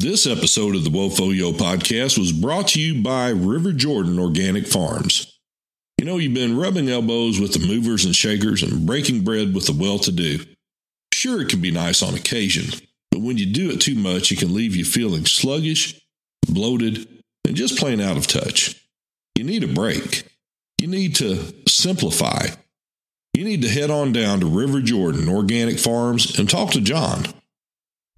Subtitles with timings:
[0.00, 5.38] This episode of the Wofoyo podcast was brought to you by River Jordan Organic Farms.
[5.98, 9.66] You know, you've been rubbing elbows with the movers and shakers and breaking bread with
[9.66, 10.38] the well to do.
[11.12, 14.38] Sure, it can be nice on occasion, but when you do it too much, it
[14.38, 16.00] can leave you feeling sluggish,
[16.48, 17.06] bloated,
[17.46, 18.82] and just plain out of touch.
[19.36, 20.24] You need a break.
[20.78, 22.46] You need to simplify.
[23.34, 27.26] You need to head on down to River Jordan Organic Farms and talk to John.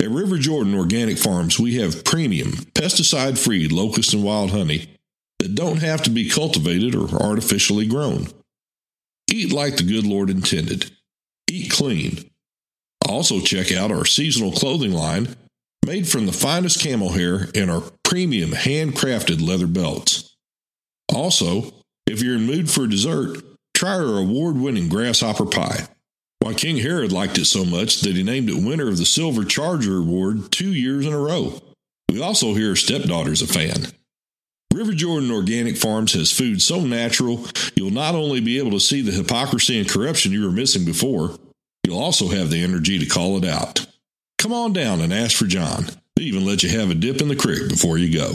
[0.03, 4.89] At River Jordan Organic Farms, we have premium, pesticide free locust and wild honey
[5.39, 8.27] that don't have to be cultivated or artificially grown.
[9.31, 10.91] Eat like the good Lord intended.
[11.49, 12.29] Eat clean.
[13.09, 15.37] Also, check out our seasonal clothing line
[15.87, 20.37] made from the finest camel hair and our premium handcrafted leather belts.
[21.15, 21.73] Also,
[22.09, 23.41] if you're in mood for dessert,
[23.73, 25.87] try our award winning grasshopper pie.
[26.43, 29.45] Why, King Herod liked it so much that he named it winner of the Silver
[29.45, 31.63] Charger Award two years in a row.
[32.09, 33.93] We also hear stepdaughter's a fan.
[34.75, 39.03] River Jordan Organic Farms has food so natural, you'll not only be able to see
[39.03, 41.39] the hypocrisy and corruption you were missing before,
[41.85, 43.87] you'll also have the energy to call it out.
[44.39, 45.91] Come on down and ask for John.
[46.17, 48.35] They even let you have a dip in the creek before you go.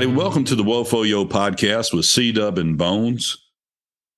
[0.00, 0.18] Everybody.
[0.18, 3.36] Welcome to the Wofoyo podcast with C Dub and Bones.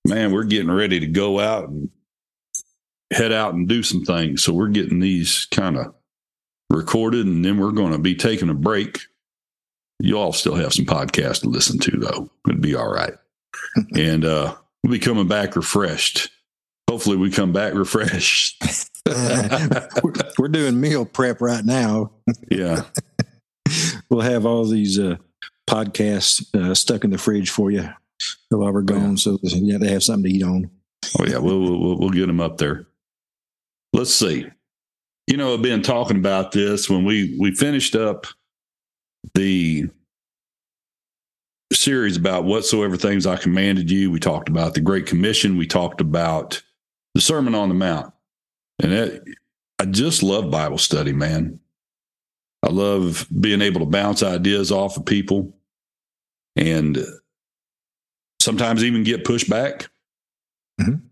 [0.07, 1.91] Man, we're getting ready to go out and
[3.13, 4.45] head out and do some things.
[4.45, 5.93] So we're getting these kind of
[6.71, 9.01] recorded and then we're going to be taking a break.
[9.99, 12.31] You all still have some podcasts to listen to, though.
[12.47, 13.15] It'd be all right.
[13.97, 16.31] and uh, we'll be coming back refreshed.
[16.89, 18.63] Hopefully, we come back refreshed.
[20.39, 22.13] we're doing meal prep right now.
[22.53, 22.85] yeah.
[24.11, 25.17] we'll have all these uh,
[25.73, 27.89] podcasts uh, stuck in the fridge for you
[28.51, 29.17] while we're gone, yeah.
[29.17, 30.71] so have to have something to eat on.
[31.19, 32.87] Oh yeah, we'll, we'll we'll get them up there.
[33.93, 34.47] Let's see.
[35.27, 38.27] You know, I've been talking about this when we we finished up
[39.35, 39.89] the
[41.73, 44.11] series about whatsoever things I commanded you.
[44.11, 45.57] We talked about the Great Commission.
[45.57, 46.63] We talked about
[47.15, 48.13] the Sermon on the Mount,
[48.81, 49.25] and it,
[49.79, 51.61] I just love Bible study, man.
[52.63, 55.53] I love being able to bounce ideas off of people
[56.57, 56.99] and
[58.41, 59.89] sometimes even get pushed back,
[60.81, 61.07] mm-hmm.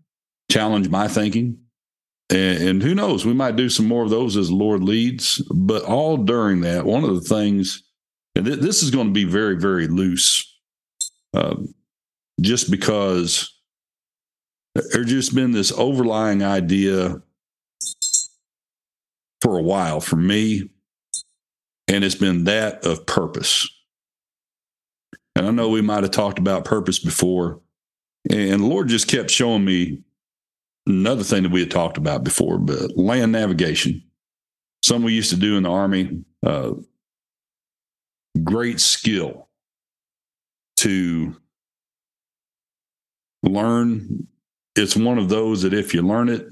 [0.51, 1.57] challenge my thinking.
[2.29, 5.39] And, and, who knows, we might do some more of those as the Lord leads.
[5.53, 7.83] But all during that, one of the things,
[8.35, 10.59] and th- this is going to be very, very loose,
[11.33, 11.73] um,
[12.39, 13.53] just because
[14.75, 17.21] there's just been this overlying idea
[19.41, 20.69] for a while for me
[21.91, 23.67] and it's been that of purpose.
[25.35, 27.61] And I know we might have talked about purpose before,
[28.29, 30.03] and the Lord just kept showing me
[30.85, 34.03] another thing that we had talked about before, but land navigation.
[34.83, 36.73] Something we used to do in the Army, uh,
[38.43, 39.47] great skill
[40.77, 41.35] to
[43.43, 44.27] learn.
[44.75, 46.47] It's one of those that if you learn it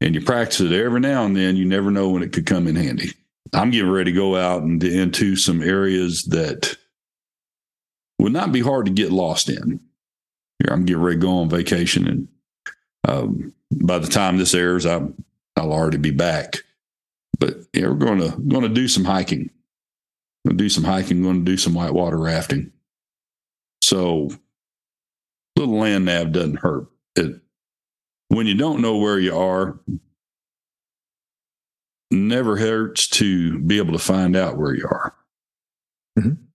[0.00, 2.66] and you practice it every now and then, you never know when it could come
[2.66, 3.12] in handy.
[3.52, 6.76] I'm getting ready to go out and into some areas that
[8.18, 9.80] would not be hard to get lost in.
[10.58, 12.28] Here, I'm getting ready to go on vacation, and
[13.06, 15.22] um, by the time this airs, I'm,
[15.56, 16.56] I'll already be back.
[17.38, 19.50] But yeah, we're going to going to do some hiking.
[20.46, 21.22] Going to do some hiking.
[21.22, 22.72] Going to do some whitewater rafting.
[23.82, 24.30] So,
[25.56, 26.86] little land nav doesn't hurt.
[27.16, 27.40] It
[28.28, 29.78] when you don't know where you are,
[32.10, 35.14] never hurts to be able to find out where you are.
[36.18, 36.45] Mm-hmm.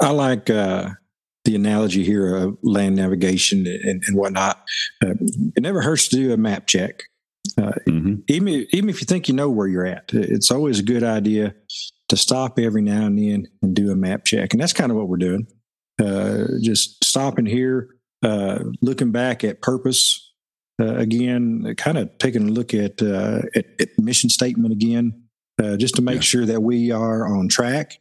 [0.00, 0.90] I like uh,
[1.44, 4.62] the analogy here of land navigation and, and whatnot.
[5.02, 5.14] Uh,
[5.54, 7.02] it never hurts to do a map check.
[7.58, 8.14] Uh, mm-hmm.
[8.28, 11.54] Even even if you think you know where you're at, it's always a good idea
[12.08, 14.98] to stop every now and then and do a map check, and that's kind of
[14.98, 15.46] what we're doing.
[16.02, 17.88] Uh, just stopping here,
[18.22, 20.26] uh, looking back at purpose
[20.80, 25.22] uh, again, kind of taking a look at, uh, at, at mission statement again,
[25.62, 26.20] uh, just to make yeah.
[26.20, 27.98] sure that we are on track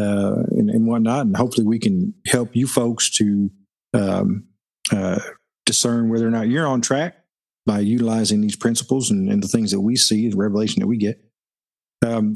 [0.00, 3.50] uh, and, and, whatnot, and hopefully we can help you folks to
[3.92, 4.44] um,
[4.92, 5.20] uh,
[5.66, 7.16] discern whether or not you're on track
[7.66, 10.96] by utilizing these principles and, and, the things that we see, the revelation that we
[10.96, 11.18] get.
[12.04, 12.34] Um,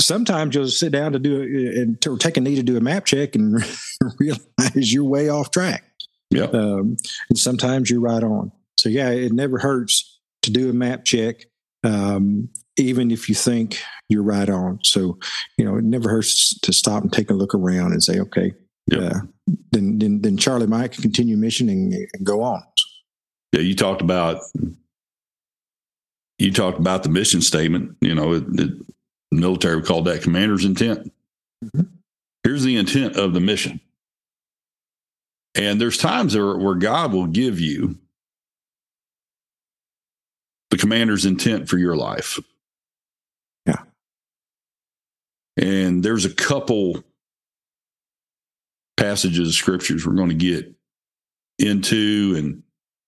[0.00, 2.80] sometimes you'll sit down to do it and to take a need to do a
[2.80, 3.62] map check and
[4.18, 5.84] realize you're way off track.
[6.30, 6.44] Yeah.
[6.44, 6.96] Um,
[7.28, 8.52] and sometimes you're right on.
[8.78, 11.44] So yeah, it never hurts to do a map check.
[11.84, 14.78] Um, even if you think you're right on.
[14.84, 15.18] So,
[15.58, 18.54] you know, it never hurts to stop and take a look around and say, okay,
[18.86, 19.20] yeah, uh,
[19.70, 22.62] then, then then Charlie Mike can continue mission and, and go on.
[23.52, 24.40] Yeah, you talked about
[26.38, 27.96] you talked about the mission statement.
[28.00, 28.86] You know, it, it,
[29.30, 31.12] the military would call that commander's intent.
[31.64, 31.88] Mhm.
[32.42, 33.80] Here's the intent of the mission.
[35.54, 37.98] And there's times where, where God will give you
[40.70, 42.38] the commander's intent for your life.
[43.66, 43.82] Yeah.
[45.56, 47.02] And there's a couple
[48.96, 50.72] passages of scriptures we're going to get
[51.58, 52.62] into and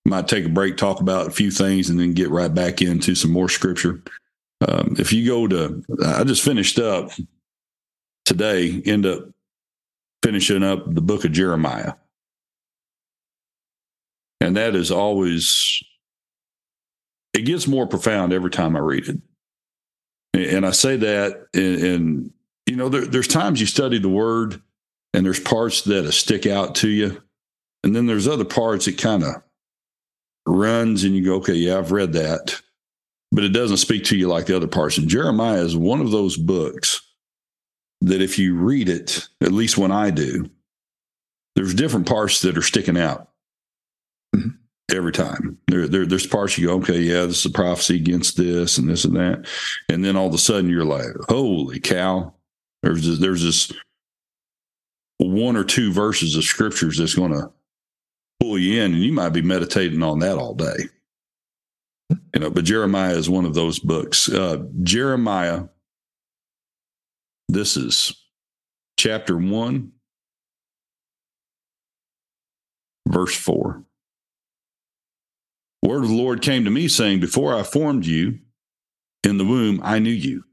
[0.04, 3.14] might take a break, talk about a few things, and then get right back into
[3.14, 4.02] some more scripture.
[4.68, 7.10] Um, if you go to, I just finished up
[8.24, 9.24] today, end up
[10.22, 11.94] finishing up the book of Jeremiah.
[14.40, 15.82] And that is always,
[17.32, 19.16] it gets more profound every time I read it.
[20.34, 22.32] And- I say that, and
[22.66, 24.60] you know, there, there's times you study the word
[25.12, 27.22] and there's parts that stick out to you.
[27.82, 29.34] And then there's other parts that kind of
[30.46, 32.60] runs and you go, okay, yeah, I've read that.
[33.30, 34.96] But it doesn't speak to you like the other parts.
[34.96, 37.00] And Jeremiah is one of those books
[38.00, 40.48] that if you read it, at least when I do,
[41.56, 43.30] there's different parts that are sticking out
[44.34, 44.56] Mhm.
[44.92, 45.58] every time.
[45.68, 48.88] There, there, there's parts you go, okay, yeah, this is a prophecy against this and
[48.88, 49.46] this and that.
[49.88, 52.34] And then all of a sudden you're like, holy cow.
[52.84, 53.72] There's this, there's this
[55.16, 57.50] one or two verses of scriptures that's going to
[58.40, 60.76] pull you in, and you might be meditating on that all day.
[62.10, 64.28] You know, but Jeremiah is one of those books.
[64.28, 65.64] Uh, Jeremiah,
[67.48, 68.14] this is
[68.98, 69.92] chapter one,
[73.08, 73.82] verse four.
[75.82, 78.40] Word of the Lord came to me, saying, Before I formed you
[79.22, 80.44] in the womb, I knew you.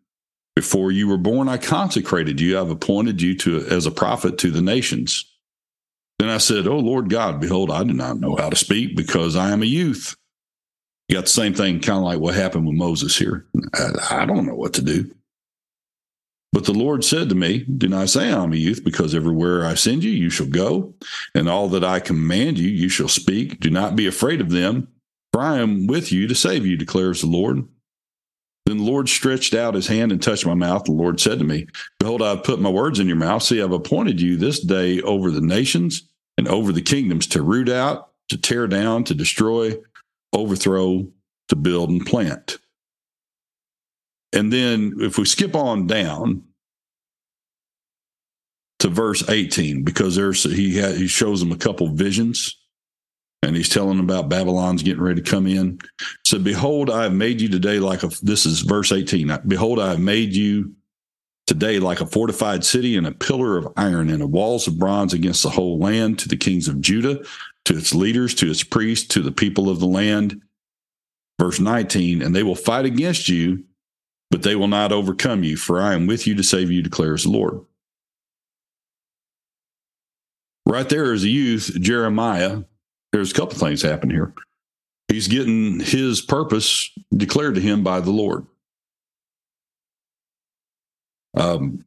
[0.55, 2.59] Before you were born, I consecrated you.
[2.59, 5.25] I've appointed you to as a prophet to the nations.
[6.19, 9.35] Then I said, Oh Lord God, behold, I do not know how to speak because
[9.35, 10.15] I am a youth.
[11.07, 13.45] You got the same thing, kind of like what happened with Moses here.
[13.73, 15.11] I, I don't know what to do.
[16.53, 19.73] But the Lord said to me, Do not say I'm a youth, because everywhere I
[19.73, 20.93] send you, you shall go,
[21.33, 23.59] and all that I command you, you shall speak.
[23.59, 24.89] Do not be afraid of them,
[25.31, 27.67] for I am with you to save you, declares the Lord.
[28.65, 30.83] Then the Lord stretched out his hand and touched my mouth.
[30.83, 31.67] The Lord said to me,
[31.99, 33.43] Behold, I've put my words in your mouth.
[33.43, 37.69] See, I've appointed you this day over the nations and over the kingdoms to root
[37.69, 39.73] out, to tear down, to destroy,
[40.31, 41.07] overthrow,
[41.49, 42.59] to build and plant.
[44.31, 46.43] And then if we skip on down
[48.79, 52.60] to verse 18, because there's he ha he shows them a couple visions
[53.43, 55.79] and he's telling them about Babylon's getting ready to come in.
[56.25, 59.39] So behold, I have made you today like a this is verse 18.
[59.47, 60.73] Behold, I have made you
[61.47, 65.13] today like a fortified city and a pillar of iron and a walls of bronze
[65.13, 67.23] against the whole land to the kings of Judah,
[67.65, 70.41] to its leaders, to its priests, to the people of the land.
[71.39, 73.63] Verse 19, and they will fight against you,
[74.29, 77.23] but they will not overcome you, for I am with you to save you, declares
[77.23, 77.61] the Lord.
[80.67, 82.61] Right there is a youth, Jeremiah,
[83.11, 84.33] there's a couple things happen here.
[85.07, 88.45] He's getting his purpose declared to him by the Lord.
[91.35, 91.85] Um,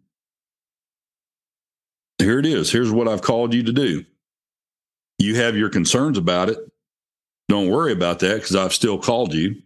[2.19, 2.71] here it is.
[2.71, 4.05] Here's what I've called you to do.
[5.19, 6.59] You have your concerns about it.
[7.49, 9.63] Don't worry about that because I've still called you.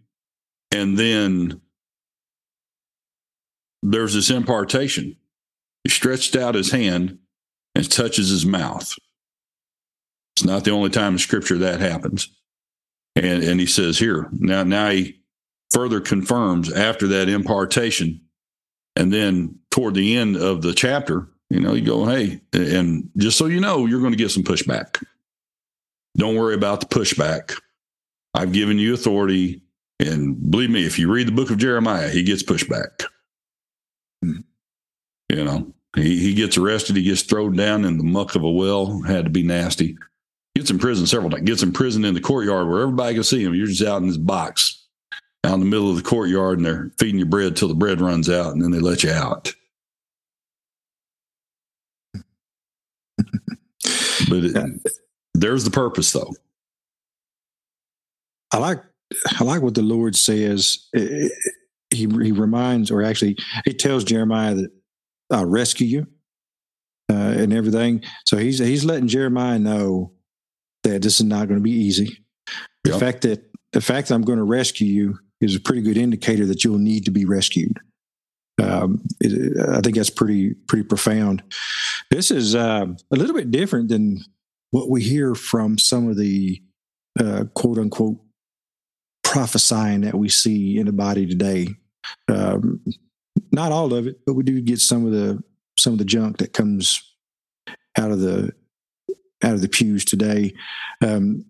[0.71, 1.61] And then
[3.81, 5.15] there's this impartation.
[5.83, 7.19] He stretched out his hand
[7.75, 8.93] and touches his mouth.
[10.39, 12.29] It's not the only time in scripture that happens.
[13.17, 15.19] And and he says here, now now he
[15.71, 18.21] further confirms after that impartation.
[18.95, 23.37] And then toward the end of the chapter, you know, you go, hey, and just
[23.37, 25.03] so you know, you're going to get some pushback.
[26.15, 27.59] Don't worry about the pushback.
[28.33, 29.61] I've given you authority.
[29.99, 33.03] And believe me, if you read the book of Jeremiah, he gets pushback.
[34.21, 34.43] You
[35.29, 36.95] know, he, he gets arrested.
[36.95, 39.01] He gets thrown down in the muck of a well.
[39.01, 39.97] Had to be nasty.
[40.55, 41.43] Gets in prison several times.
[41.43, 43.53] Gets in prison in the courtyard where everybody can see him.
[43.53, 44.79] You're just out in this box
[45.45, 48.01] out in the middle of the courtyard and they're feeding you bread till the bread
[48.01, 49.53] runs out and then they let you out.
[52.13, 52.23] but
[54.31, 54.81] it,
[55.33, 56.33] there's the purpose though.
[58.51, 58.79] I like
[59.39, 60.87] I like what the Lord says.
[60.93, 61.29] He
[61.91, 64.71] he reminds, or actually, he tells Jeremiah that
[65.31, 66.07] I'll rescue you
[67.11, 68.03] uh, and everything.
[68.25, 70.11] So he's he's letting Jeremiah know
[70.83, 72.23] that this is not going to be easy.
[72.83, 72.99] The Yep.
[72.99, 76.45] fact that the fact that I'm going to rescue you is a pretty good indicator
[76.47, 77.77] that you'll need to be rescued.
[78.61, 81.43] Um, it, I think that's pretty pretty profound.
[82.09, 84.19] This is uh, a little bit different than
[84.71, 86.61] what we hear from some of the
[87.19, 88.17] uh, quote unquote
[89.23, 91.67] prophesying that we see in the body today.
[92.27, 92.81] Um,
[93.51, 95.41] not all of it, but we do get some of the
[95.77, 97.01] some of the junk that comes
[97.97, 98.51] out of the
[99.43, 100.53] out of the pews today.
[101.05, 101.45] Um,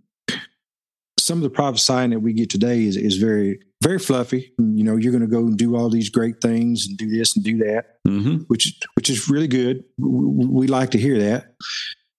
[1.19, 4.51] some of the prophesying that we get today is, is very very fluffy.
[4.57, 7.35] You know, you're going to go and do all these great things and do this
[7.35, 8.37] and do that, Mm-hmm.
[8.47, 9.83] which which is really good.
[9.97, 11.53] We, we like to hear that,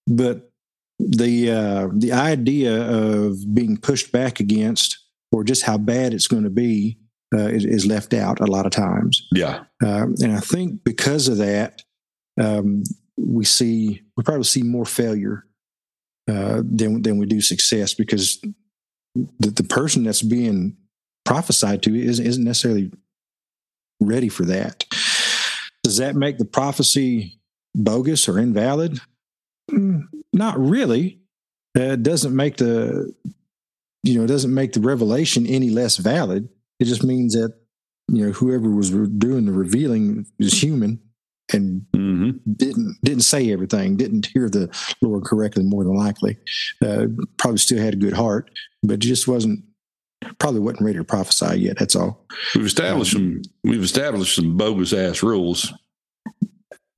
[0.07, 0.50] but
[0.99, 4.99] the uh, the idea of being pushed back against
[5.33, 6.99] or just how bad it's going to be
[7.35, 9.27] uh, is, is left out a lot of times.
[9.33, 9.65] Yeah.
[9.85, 11.83] Um, and I think because of that,
[12.41, 12.83] um,
[13.17, 15.45] we see we probably see more failure
[16.30, 18.40] uh, than than we do success because
[19.14, 20.76] the, the person that's being
[21.25, 22.90] prophesied to isn't, isn't necessarily
[24.00, 24.84] ready for that.
[25.82, 27.40] Does that make the prophecy
[27.75, 29.00] bogus or invalid?
[29.70, 31.20] Mm, Not really.
[31.76, 33.12] Uh, it doesn't make the
[34.02, 36.49] you know it doesn't make the revelation any less valid.
[36.78, 37.54] It just means that
[38.08, 41.00] you know whoever was doing the revealing is human
[41.52, 42.52] and Mm-hmm.
[42.54, 44.69] didn't didn't say everything, didn't hear the
[45.00, 46.37] Lord correctly, more than likely.
[46.85, 47.07] Uh,
[47.38, 48.50] probably still had a good heart,
[48.83, 49.64] but just wasn't
[50.38, 51.78] probably wasn't ready to prophesy yet.
[51.78, 52.26] That's all.
[52.54, 53.42] We've established some.
[53.64, 55.73] We've established some bogus ass rules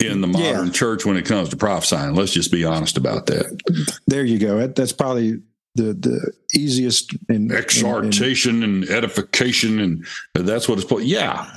[0.00, 0.52] in the Yeah.
[0.54, 2.14] modern church when it comes to prophesying.
[2.14, 3.58] Let's just be honest about that.
[4.06, 4.58] There you go.
[4.58, 5.42] That, that's probably
[5.74, 10.88] the the easiest and and- Exhortation and edification, and that's what it's.
[10.88, 11.54] supposed- Yeah.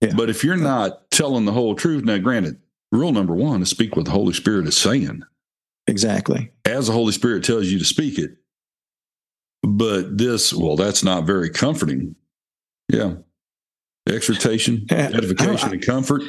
[0.00, 0.12] Yeah.
[0.16, 2.58] But if you're not telling the whole truth, now granted,
[2.92, 5.22] rule number one is speak what the Holy Spirit is saying.
[5.86, 6.50] exactly.
[6.64, 8.32] as the Holy Spirit tells you to speak it.
[9.62, 12.14] But this, well, that's not very comforting.
[12.92, 13.14] Yeah.
[14.08, 16.22] Exhortation, Yeah, edification, I- and comfort.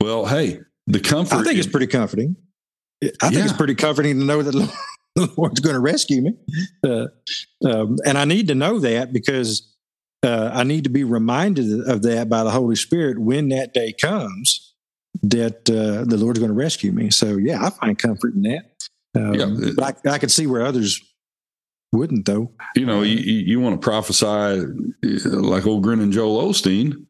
[0.00, 1.36] Well, hey, the comfort.
[1.36, 2.36] I think it's pretty comforting.
[3.22, 6.34] I think it's pretty comforting to know that the Lord's going to rescue me,
[6.84, 7.06] uh,
[7.64, 9.71] um, and I need to know that because
[10.22, 13.92] uh, I need to be reminded of that by the Holy Spirit when that day
[13.92, 14.74] comes
[15.22, 17.10] that uh, the Lord's going to rescue me.
[17.10, 18.88] So yeah, I find comfort in that.
[19.14, 19.70] Um, Yeah.
[19.76, 21.00] but I, I could see where others
[21.92, 22.50] wouldn't, though.
[22.74, 27.06] you know, you, you want to prophesy uh, like old grin and Joel Osteen.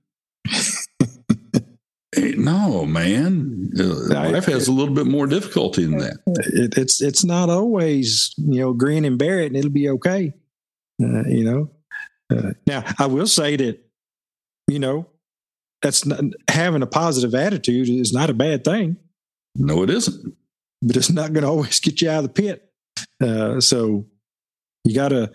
[2.37, 3.71] No, man.
[3.79, 3.85] Uh,
[4.31, 6.19] life has a little bit more difficulty than that.
[6.27, 10.33] It, it's it's not always you know grin and bear it, and it'll be okay.
[11.03, 11.71] Uh, you know.
[12.33, 13.79] Uh, now I will say that
[14.69, 15.07] you know
[15.83, 18.97] that's not, having a positive attitude is not a bad thing,
[19.57, 20.35] No, it isn't.
[20.81, 22.69] but it's not going to always get you out of the pit.
[23.23, 24.07] Uh, so
[24.85, 25.31] you gotta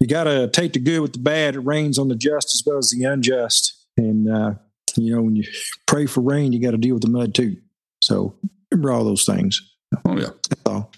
[0.00, 1.56] you gotta take the good with the bad.
[1.56, 4.54] It rains on the just as well as the unjust, and uh,
[4.96, 5.44] you know when you
[5.86, 7.56] pray for rain, you got to deal with the mud too.
[8.02, 8.34] So
[8.70, 9.60] remember all those things.
[10.04, 10.28] Oh, yeah.
[10.48, 10.92] That's all.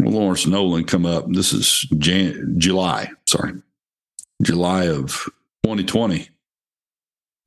[0.00, 1.26] Well, Lawrence Nolan come up.
[1.30, 3.52] This is Jan- July, sorry,
[4.42, 5.28] July of
[5.64, 6.28] 2020.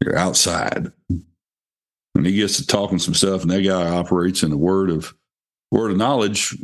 [0.02, 4.58] You're outside, and he gets to talking some stuff, and that guy operates in a
[4.58, 5.14] word of
[5.72, 6.56] word of knowledge,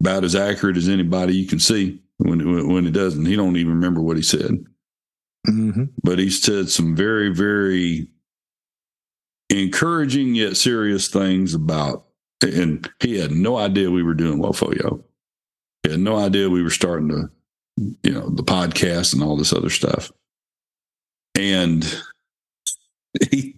[0.00, 2.00] about as accurate as anybody you can see.
[2.18, 4.64] When when, when it doesn't, he don't even remember what he said,
[5.46, 8.08] hmm but he said some very very
[9.50, 12.06] encouraging yet serious things about.
[12.42, 15.02] And he had no idea we were doing Wofoyo.
[15.84, 17.30] He had no idea we were starting to,
[18.02, 20.10] you know, the podcast and all this other stuff.
[21.34, 21.84] And
[23.30, 23.54] he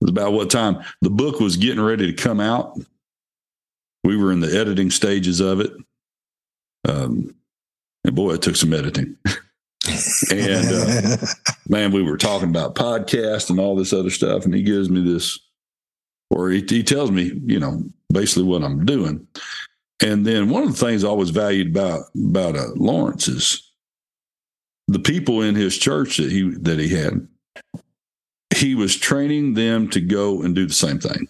[0.00, 2.78] it was about what time the book was getting ready to come out.
[4.04, 5.72] We were in the editing stages of it.
[6.86, 7.34] Um,
[8.04, 9.16] and boy, it took some editing.
[10.30, 11.16] and uh,
[11.68, 15.02] man, we were talking about podcast and all this other stuff, and he gives me
[15.02, 15.38] this,
[16.30, 19.26] or he, he tells me, you know, basically what I'm doing.
[20.02, 23.72] And then one of the things I always valued about about uh, Lawrence is
[24.88, 27.26] the people in his church that he that he had.
[28.54, 31.28] He was training them to go and do the same thing.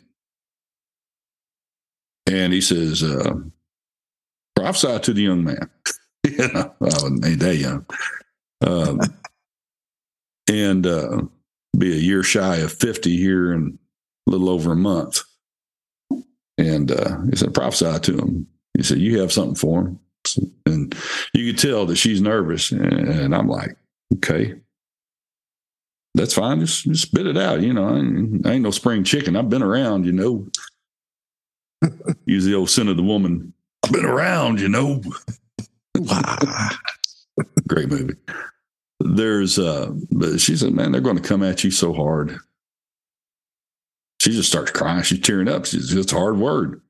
[2.27, 3.35] And he says, uh,
[4.55, 5.71] prophesy to the young man.
[6.81, 7.87] wasn't ain't that young.
[8.61, 9.01] Um,
[10.49, 11.23] and uh,
[11.79, 13.79] be a year shy of 50 here in
[14.27, 15.23] a little over a month.
[16.59, 18.47] And uh, he said, prophesy to him.
[18.77, 20.01] He said, You have something for him.
[20.67, 20.95] And
[21.33, 22.73] you could tell that she's nervous.
[22.73, 23.77] And I'm like,
[24.17, 24.55] Okay,
[26.15, 26.61] that's fine.
[26.61, 27.61] Just, just spit it out.
[27.63, 29.37] You know, I ain't, I ain't no spring chicken.
[29.37, 30.47] I've been around, you know.
[32.27, 33.53] Use the old Scent of the Woman.
[33.85, 35.03] I've been around, you know.
[37.69, 38.15] Great movie.
[39.01, 42.39] there's uh but she said man they're going to come at you so hard
[44.21, 46.81] she just starts crying she's tearing up she's it's a hard word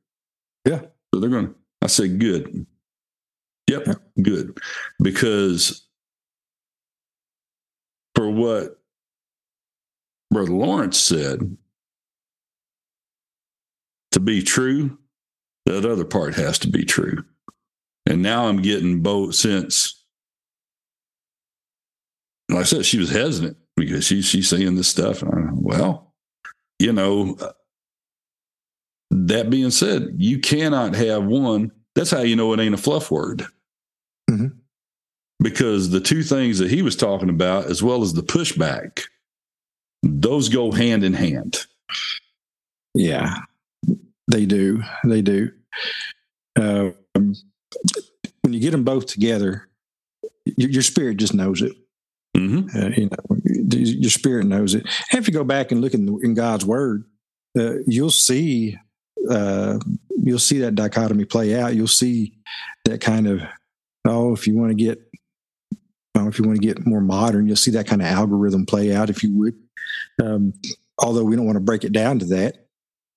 [0.65, 0.83] Yeah.
[1.13, 2.67] so they're going to i said good
[3.69, 3.87] yep
[4.23, 4.59] good
[5.03, 5.87] because
[8.15, 8.81] for what
[10.31, 11.57] brother lawrence said
[14.13, 14.99] to be true
[15.67, 17.25] that other part has to be true
[18.09, 19.97] and now i'm getting both since
[22.49, 25.23] like I said, she was hesitant because she, she's saying this stuff.
[25.23, 26.15] And I, well,
[26.79, 27.37] you know,
[29.29, 31.73] that being said, you cannot have one.
[31.95, 33.47] That's how you know it ain't a fluff word.
[34.31, 34.57] Mhm.
[35.43, 39.03] Because the two things that he was talking about, as well as the pushback,
[40.03, 41.67] those go hand in hand.
[42.95, 43.35] Yeah,
[44.31, 44.83] they do.
[45.05, 45.53] They do.
[46.59, 49.69] Um, when you get them both together,
[50.45, 51.73] your, your spirit just knows it.
[52.37, 54.87] hmm Uh, you know, your spirit knows it.
[55.11, 57.05] And if you go back and look in, in God's Word,
[57.59, 58.79] uh, you'll see
[59.31, 59.79] uh,
[60.23, 61.75] you'll see that dichotomy play out.
[61.75, 62.35] You'll see
[62.85, 63.43] that kind of
[64.07, 65.01] oh, if you want to get
[66.17, 68.95] oh, if you want to get more modern, you'll see that kind of algorithm play
[68.95, 69.55] out, if you would.
[70.23, 70.55] Um,
[70.99, 72.67] although we don't want to break it down to that,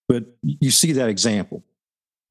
[0.08, 1.64] but you see that example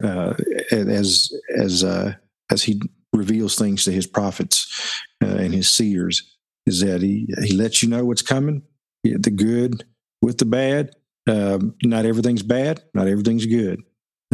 [0.02, 0.34] uh,
[0.70, 2.14] as as uh,
[2.50, 2.80] as he
[3.12, 7.88] reveals things to his prophets uh, and his seers is that he he lets you
[7.88, 8.62] know what's coming,
[9.02, 9.84] the good
[10.22, 10.90] with the bad.
[11.28, 13.80] Um, not everything's bad, not everything's good.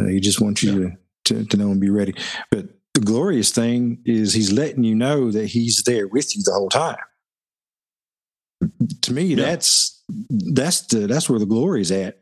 [0.00, 0.90] Uh, he just wants you to,
[1.26, 2.14] to to know and be ready.
[2.50, 6.52] But the glorious thing is he's letting you know that he's there with you the
[6.52, 6.96] whole time.
[9.02, 9.36] To me, Yeah.
[9.44, 10.02] that's
[10.54, 12.20] that's the that's where the glory is at.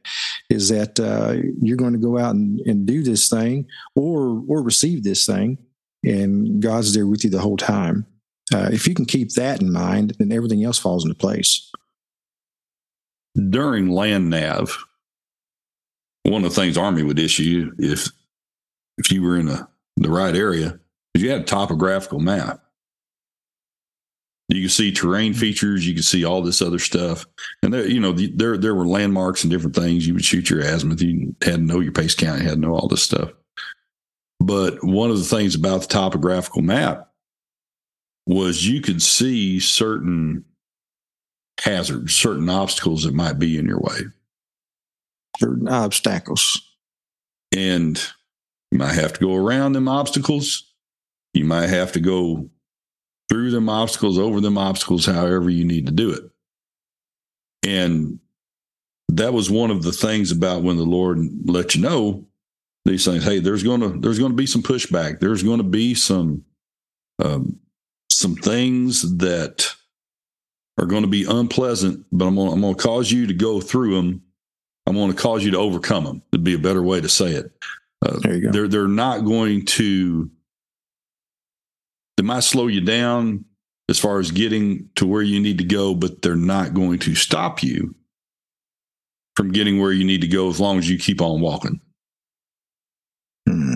[0.50, 4.62] Is that uh, you're going to go out and, and do this thing or or
[4.62, 5.59] receive this thing,
[6.05, 8.07] and God's there with you the whole time.
[8.52, 11.71] Uh, if you can keep that in mind, then everything else falls into place.
[13.34, 14.76] During land nav,
[16.24, 18.08] one of the things Army would issue if
[18.98, 20.78] if you were in a, the right area
[21.14, 22.62] is you had a topographical map.
[24.49, 25.40] You could see terrain mm-hmm.
[25.40, 25.86] features.
[25.86, 27.25] You could see all this other stuff,
[27.62, 30.06] and there, you know, the, there there were landmarks and different things.
[30.06, 31.00] You would shoot your azimuth.
[31.00, 32.42] You had to know your pace count.
[32.42, 33.30] You had to know all this stuff.
[34.40, 37.08] But one of the things about the topographical map
[38.26, 40.45] was you could see certain
[41.60, 44.00] hazards, certain obstacles that might be in your way,
[45.38, 46.60] Certain obstacles.
[47.54, 47.99] and
[48.71, 50.73] you might have to go around them obstacles.
[51.34, 52.49] You might have to go
[53.28, 56.23] through them obstacles, over them obstacles, however you need to do it.
[57.65, 58.19] And
[59.08, 62.26] that was one of the things about when the Lord let you know
[62.84, 63.25] these things.
[63.25, 65.21] Hey, there's gonna there's gonna be some pushback.
[65.21, 66.45] There's gonna be some
[67.23, 67.58] um,
[68.10, 69.75] some things that
[70.78, 73.61] are going to be unpleasant, but I'm gonna, I'm going to cause you to go
[73.61, 74.23] through them.
[74.87, 76.23] I'm going to cause you to overcome them.
[76.32, 77.52] Would be a better way to say it.
[78.04, 78.50] Uh, There you go.
[78.50, 80.30] they're they're not going to.
[82.17, 83.45] They might slow you down
[83.89, 87.15] as far as getting to where you need to go, but they're not going to
[87.15, 87.95] stop you
[89.37, 91.80] from getting where you need to go as long as you keep on walking.
[93.49, 93.73] Hmm.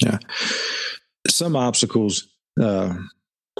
[0.00, 0.18] Yeah.
[1.28, 2.28] Some obstacles,
[2.60, 2.94] uh,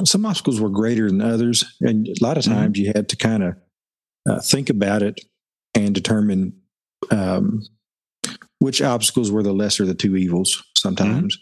[0.08, 2.52] some obstacles were greater than others, and a lot of Mhm.
[2.52, 3.54] times you had to kind of
[4.28, 5.18] uh, think about it
[5.74, 6.52] and determine
[7.10, 7.62] um,
[8.58, 10.62] which obstacles were the lesser of the two evils.
[10.76, 11.36] Sometimes,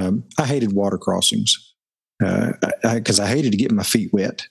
[0.00, 1.74] um, I hated water crossings
[2.18, 4.46] because I, 'cause I hated to get my feet wet.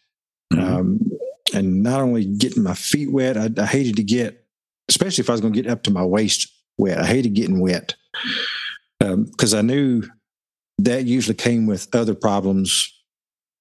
[0.54, 0.60] Mhm.
[0.62, 1.12] Um,
[1.56, 4.46] and not only getting my feet wet, I, I hated to get,
[4.90, 6.48] especially if I was going to get up to my waist
[6.78, 7.00] wet.
[7.00, 7.96] I hated getting wet
[9.00, 10.04] because I knew
[10.78, 12.94] that usually came with other problems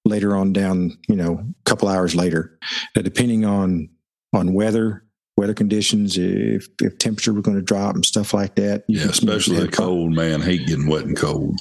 [0.07, 2.59] later on down, you know, a couple hours later,
[2.97, 3.89] uh, depending on
[4.35, 5.05] on weather,
[5.37, 8.85] weather conditions, if if temperature was going to drop and stuff like that.
[8.89, 10.41] Yeah, especially the cold, man.
[10.41, 11.59] Hate getting wet and cold.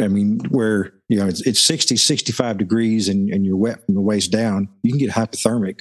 [0.00, 3.94] I mean, where you know it's, it's 60, 65 degrees and, and you're wet from
[3.94, 5.80] the waist down, you can get hypothermic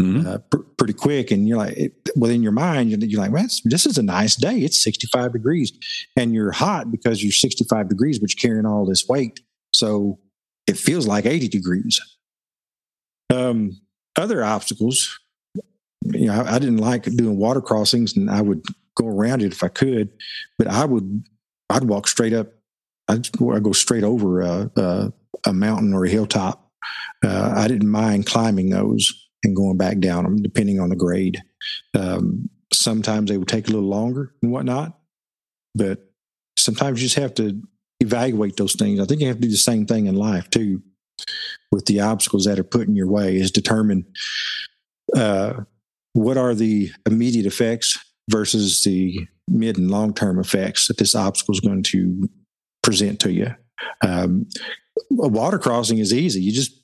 [0.00, 0.26] Mhm.
[0.26, 1.30] uh, pr- pretty quick.
[1.30, 4.36] And you're like, it, within your mind, you're, you're like, well, this is a nice
[4.36, 4.60] day.
[4.60, 5.70] It's 65 degrees.
[6.16, 9.40] And you're hot because you're 65 degrees, but you're carrying all this weight.
[9.74, 10.18] So
[10.66, 12.00] it feels like 80 degrees.
[13.32, 13.80] Um,
[14.16, 15.18] other obstacles,
[16.04, 18.62] you know, I, I didn't like doing water crossings and I would
[18.94, 20.10] go around it if I could,
[20.58, 21.24] but I would,
[21.70, 22.48] I'd walk straight up.
[23.08, 25.12] I'd, I'd go straight over a, a,
[25.46, 26.70] a mountain or a hilltop.
[27.24, 29.12] Uh, I didn't mind climbing those
[29.44, 31.42] and going back down them, depending on the grade.
[31.94, 34.98] Um, sometimes they would take a little longer and whatnot,
[35.74, 36.10] but
[36.56, 37.60] sometimes you just have to
[38.02, 39.00] evaluate those things.
[39.00, 40.82] I think you have to do the same thing in life too.
[41.70, 44.04] with the obstacles that are put in your way is determine
[45.16, 45.62] uh,
[46.12, 47.98] what are the immediate effects
[48.30, 52.28] versus the mid and long term effects that this obstacle is going to
[52.82, 53.54] present to you.
[54.02, 54.46] Um,
[55.10, 56.42] a water crossing is easy.
[56.42, 56.78] You just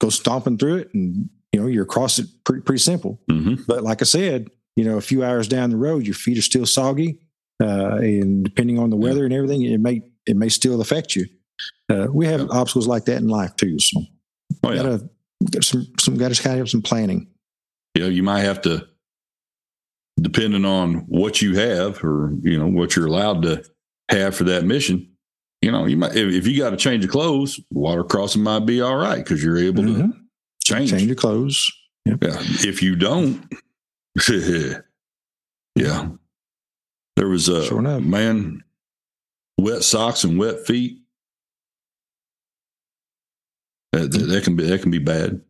[0.00, 3.20] go stomping through it and you know you're across it pretty, pretty simple.
[3.30, 3.62] Mm-hmm.
[3.66, 6.42] But like I said, you know, a few hours down the road, your feet are
[6.42, 7.20] still soggy,
[7.62, 11.26] uh, and depending on the weather and everything, it may it may still affect you.
[11.90, 12.46] Uh, we have Yeah.
[12.50, 13.78] obstacles like that in life too.
[13.78, 14.02] So
[14.64, 14.82] Oh, yeah.
[14.82, 15.10] gotta
[15.50, 17.28] get some some got to have some planning.
[17.96, 18.86] Yeah, you might have to,
[20.20, 23.64] depending on what you have or, you know, what you're allowed to
[24.10, 25.08] have for that mission,
[25.60, 28.60] you know, you might, if, if you got to change your clothes, water crossing might
[28.66, 30.12] be all right because you're able to Mhm.
[30.64, 30.90] change.
[30.90, 31.70] Change your clothes.
[32.06, 32.16] Yeah.
[32.20, 33.44] If you don't,
[35.76, 36.08] yeah.
[37.16, 38.62] There was a Sure man,
[39.62, 40.98] wet socks and wet feet.
[43.92, 45.40] That, that, that can be that can be bad.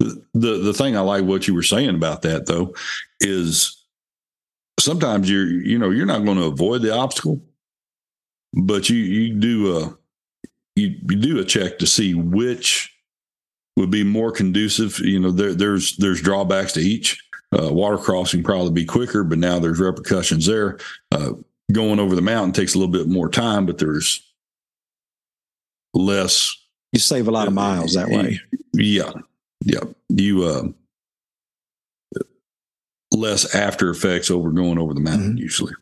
[0.00, 2.74] The, the the thing I like what you were saying about that though
[3.20, 3.84] is
[4.80, 7.40] sometimes you're you know you're not going to avoid the obstacle,
[8.52, 9.96] but you you do a
[10.76, 12.92] you, you do a check to see which
[13.76, 14.98] would be more conducive.
[14.98, 17.20] You know there there's there's drawbacks to each.
[17.56, 20.78] Uh, water crossing probably be quicker, but now there's repercussions there.
[21.12, 21.30] Uh,
[21.72, 24.22] going over the mountain takes a little bit more time, but there's
[25.94, 26.54] less
[26.92, 28.40] You save a lot of miles that way.
[28.74, 29.12] yeah.
[29.64, 29.80] Yeah.
[30.08, 30.64] You uh
[33.12, 35.72] less after effects over going over the mountain usually.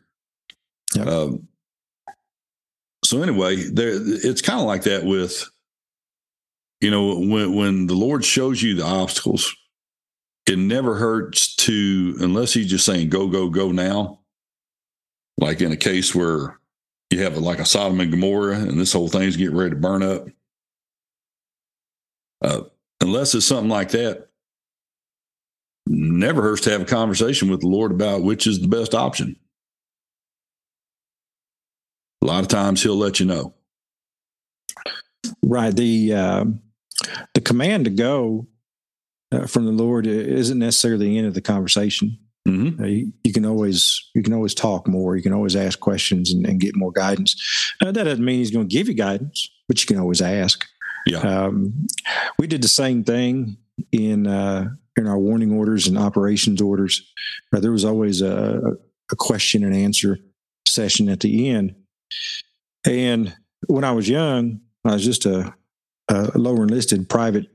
[0.95, 1.07] Yep.
[1.07, 1.47] Um
[3.03, 5.49] so anyway, there it's kind of like that with
[6.79, 9.53] you know when when the Lord shows you the obstacles,
[10.47, 14.19] it never hurts to unless he's just saying go go go now.
[15.37, 16.59] Like in a case where
[17.09, 20.03] you have like a Sodom and Gomorrah and this whole thing's getting ready to burn
[20.03, 20.27] up.
[22.43, 22.61] Uh,
[23.01, 24.29] unless it's something like that,
[25.87, 29.35] never hurts to have a conversation with the Lord about which is the best option.
[32.21, 33.53] A lot of times he'll let you know.
[35.41, 35.75] Right.
[35.75, 36.61] The um
[37.33, 38.47] the command to go
[39.31, 42.17] uh, from the Lord isn't necessarily the end of the conversation.
[42.47, 42.83] Mm-hmm.
[42.83, 45.15] Uh, you, you can always you can always talk more.
[45.15, 47.35] You can always ask questions and, and get more guidance.
[47.81, 50.65] Uh, that doesn't mean he's going to give you guidance, but you can always ask.
[51.05, 51.19] Yeah.
[51.19, 51.87] Um,
[52.37, 53.57] we did the same thing
[53.91, 57.09] in uh, in our warning orders and operations orders.
[57.51, 58.77] There was always a,
[59.11, 60.19] a question and answer
[60.67, 61.75] session at the end.
[62.85, 63.35] And
[63.67, 65.53] when I was young, I was just a,
[66.09, 67.47] a lower enlisted private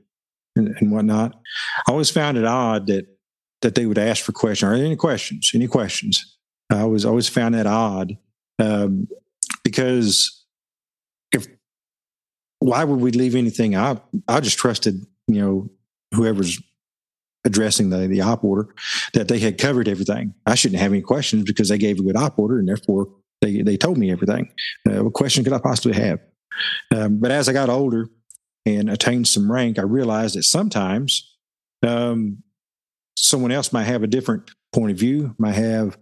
[0.55, 1.39] and, and whatnot.
[1.87, 3.05] I always found it odd that
[3.61, 4.69] that they would ask for questions.
[4.71, 5.51] Are there any questions?
[5.53, 6.37] Any questions?
[6.71, 8.17] I was always found that odd
[8.59, 9.07] um,
[9.63, 10.45] because
[11.31, 11.47] if
[12.59, 14.05] why would we leave anything out?
[14.27, 15.69] I just trusted you know
[16.13, 16.61] whoever's
[17.45, 18.73] addressing the the op order
[19.13, 20.33] that they had covered everything.
[20.45, 23.07] I shouldn't have any questions because they gave a good op order and therefore
[23.41, 24.51] they they told me everything.
[24.89, 26.19] Uh, what question could I possibly have?
[26.93, 28.09] Um, but as I got older
[28.65, 31.37] and attained some rank, I realized that sometimes
[31.87, 32.43] um,
[33.21, 35.97] someone else might have a different point of view, might have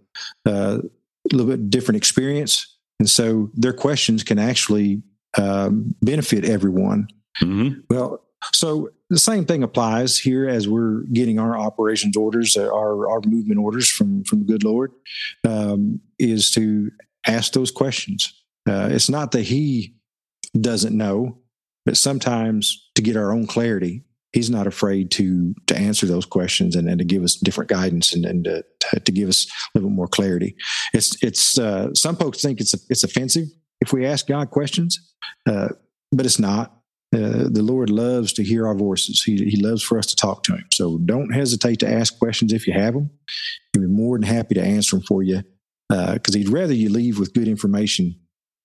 [0.46, 5.02] uh, a little bit different experience, and so their questions can actually
[5.36, 7.08] um, benefit everyone.
[7.42, 7.80] Mm-hmm.
[7.90, 13.08] Well, so the same thing applies here as we're getting our operations orders, uh, our
[13.10, 14.92] our movement orders from from the good Lord,
[15.46, 16.90] um, is to
[17.26, 18.32] ask those questions.
[18.68, 19.94] Uh, it's not that He
[20.58, 21.38] doesn't know,
[21.84, 24.02] but sometimes to get our own clarity,
[24.32, 28.14] He's not afraid to to answer those questions and, and to give us different guidance
[28.14, 30.54] and, and to, to, give us a little bit more clarity.
[30.92, 33.48] It's it's uh, some folks think it's it's offensive
[33.80, 34.98] if we ask God questions,
[35.48, 35.68] uh,
[36.12, 36.74] but it's not.
[37.14, 39.22] Uh, the Lord loves to hear our voices.
[39.22, 40.66] He, he loves for us to talk to Him.
[40.70, 43.08] So don't hesitate to ask questions if you have them.
[43.72, 45.42] He'll be more than happy to answer them for you
[45.88, 48.14] because He'd rather you leave with good information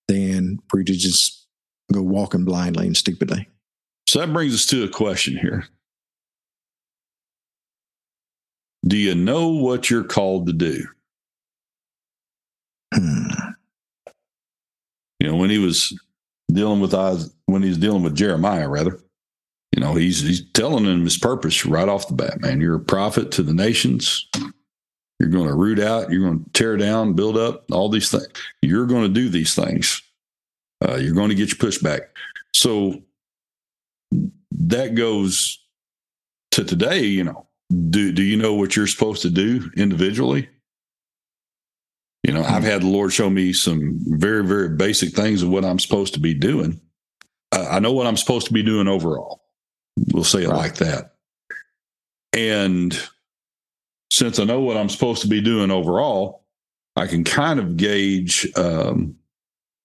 [0.09, 1.47] than for you to just
[1.93, 3.47] go walking blindly and stupidly.
[4.07, 5.65] So that brings us to a question here.
[8.85, 10.85] Do you know what you're called to do?
[12.93, 13.29] Hmm.
[15.19, 15.97] You know, when he was
[16.51, 16.93] dealing with
[17.45, 18.99] when he's dealing with Jeremiah, rather,
[19.75, 22.41] you know, he's he's telling him his purpose right off the bat.
[22.41, 24.27] Man, you're a prophet to the nations.
[25.19, 26.11] You're going to root out.
[26.11, 28.27] You're going to tear down, build up, all these things.
[28.61, 30.01] You're going to do these things.
[30.85, 32.07] Uh, you're going to get your pushback.
[32.53, 33.01] So
[34.51, 35.59] that goes
[36.51, 37.03] to today.
[37.03, 37.47] You know,
[37.89, 40.49] do do you know what you're supposed to do individually?
[42.23, 45.65] You know, I've had the Lord show me some very, very basic things of what
[45.65, 46.79] I'm supposed to be doing.
[47.51, 49.41] I know what I'm supposed to be doing overall.
[50.11, 50.57] We'll say it Right.
[50.57, 51.15] like that.
[52.31, 52.97] And
[54.11, 56.45] since I know what I'm supposed to be doing overall,
[56.95, 58.47] I can kind of gauge.
[58.55, 59.17] Um,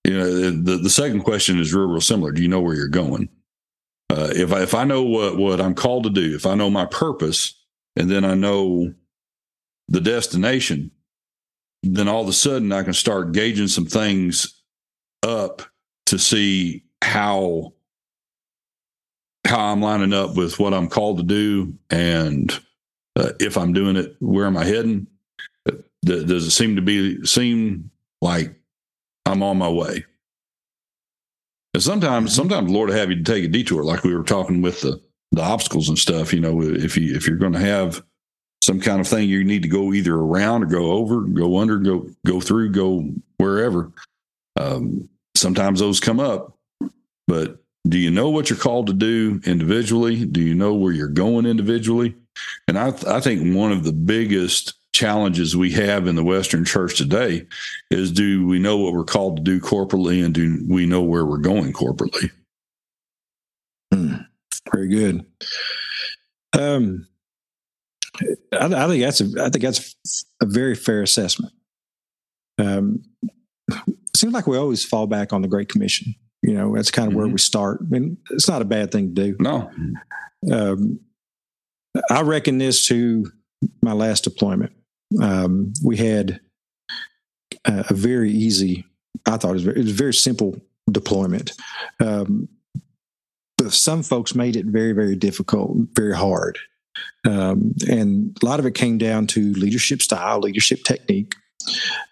[0.04, 2.30] you know, the the second question is real, real similar.
[2.32, 3.28] Do you know where you're going?
[4.10, 6.70] Uh, if I if I know what what I'm called to do, if I know
[6.70, 7.54] my purpose,
[7.96, 8.94] and then I know
[9.88, 10.90] the destination,
[11.82, 14.62] then all of a sudden I can start gauging some things
[15.22, 15.62] up
[16.06, 17.74] to see how
[19.46, 22.50] how I'm lining up with what I'm called to do, and
[23.16, 25.06] uh, if I'm doing it, where am I heading?
[26.04, 27.90] Does it seem to be seem
[28.22, 28.54] like
[29.26, 30.04] I'm on my way?
[31.74, 34.62] And sometimes, sometimes the Lord have you to take a detour, like we were talking
[34.62, 35.00] with the
[35.32, 36.32] the obstacles and stuff.
[36.32, 38.02] You know, if you if you're going to have
[38.62, 41.78] some kind of thing you need to go either around or go over, go under,
[41.78, 43.92] go go through, go wherever.
[44.58, 46.56] Um, sometimes those come up,
[47.26, 50.24] but do you know what you're called to do individually?
[50.24, 52.14] Do you know where you're going individually?
[52.66, 56.96] And I, I think one of the biggest challenges we have in the Western church
[56.98, 57.46] today
[57.90, 61.24] is do we know what we're called to do corporately and do we know where
[61.24, 62.30] we're going corporately?
[63.92, 64.14] Hmm.
[64.72, 65.24] Very good.
[66.58, 67.06] Um,
[68.52, 69.94] I, I think that's a I think that's
[70.42, 71.52] a very fair assessment.
[72.58, 73.02] Um,
[73.70, 76.14] it seems like we always fall back on the Great Commission.
[76.42, 77.32] You know, that's kind of where Mhm.
[77.32, 77.80] we start.
[77.82, 79.36] I mean, it's not a bad thing to do.
[79.38, 79.70] No.
[80.50, 81.00] Um,
[82.10, 83.30] I reckon this to
[83.82, 84.72] my last deployment.
[85.22, 86.40] Um, we had
[87.64, 88.84] a, a very easy,
[89.26, 91.52] I thought it was, very, it was very simple deployment.
[92.00, 92.48] Um,
[93.56, 96.58] but some folks made it very, very difficult, very hard.
[97.26, 101.34] Um, and a lot of it came down to leadership style, leadership technique.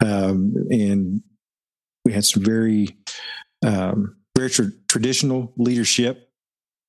[0.04, 1.22] Um, and
[2.04, 2.96] we had some very,
[3.64, 6.30] um, very tra- traditional leadership.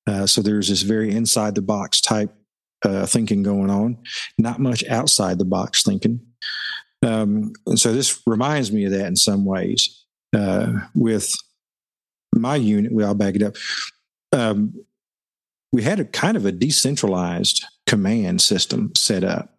[0.06, 2.34] Uh, so there's this very inside the box type
[2.84, 3.98] uh, thinking going on,
[4.38, 6.20] not much outside the box thinking.
[7.04, 10.04] Um, and so this reminds me of that in some ways.
[10.36, 11.32] Uh, with
[12.34, 13.56] my unit, we all back it up.
[14.32, 14.74] Um,
[15.72, 19.50] we had a kind of a decentralized command system set up.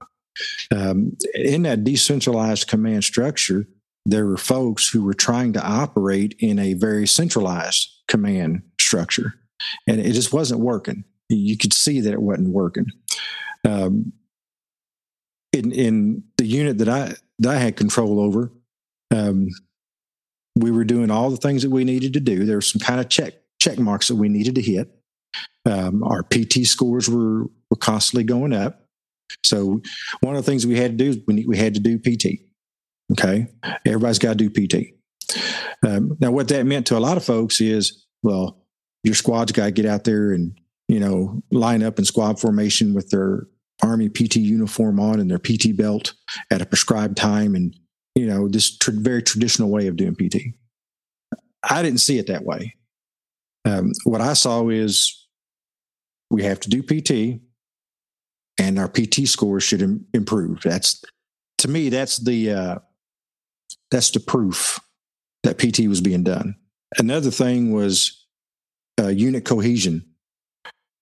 [0.73, 3.67] Um, in that decentralized command structure,
[4.05, 9.33] there were folks who were trying to operate in a very centralized command structure,
[9.87, 11.03] and it just wasn't working.
[11.29, 12.87] You could see that it wasn't working.
[13.67, 14.13] Um,
[15.53, 18.51] in in the unit that I that I had control over,
[19.11, 19.49] um,
[20.55, 22.45] we were doing all the things that we needed to do.
[22.45, 24.89] There were some kind of check check marks that we needed to hit.
[25.65, 28.85] Um, our PT scores were were constantly going up.
[29.43, 29.81] So
[30.21, 31.99] one of the things we had to do is we need, we had to do
[31.99, 32.41] PT.
[33.11, 33.47] Okay,
[33.85, 34.93] everybody's got to do PT.
[35.85, 38.63] Um, now, what that meant to a lot of folks is, well,
[39.03, 42.93] your squad's got to get out there and you know line up in squad formation
[42.93, 43.47] with their
[43.81, 46.13] army PT uniform on and their PT belt
[46.51, 47.73] at a prescribed time, and
[48.15, 50.55] you know this tr- very traditional way of doing PT.
[51.63, 52.75] I didn't see it that way.
[53.65, 55.27] Um, what I saw is
[56.31, 57.39] we have to do PT,
[58.59, 60.61] and our PT scores should Im- improve.
[60.63, 61.03] That's
[61.59, 62.79] to me, that's the uh,
[63.91, 64.79] that's the proof
[65.43, 66.55] that PT was being done.
[66.97, 68.25] Another thing was
[68.99, 70.08] uh, unit cohesion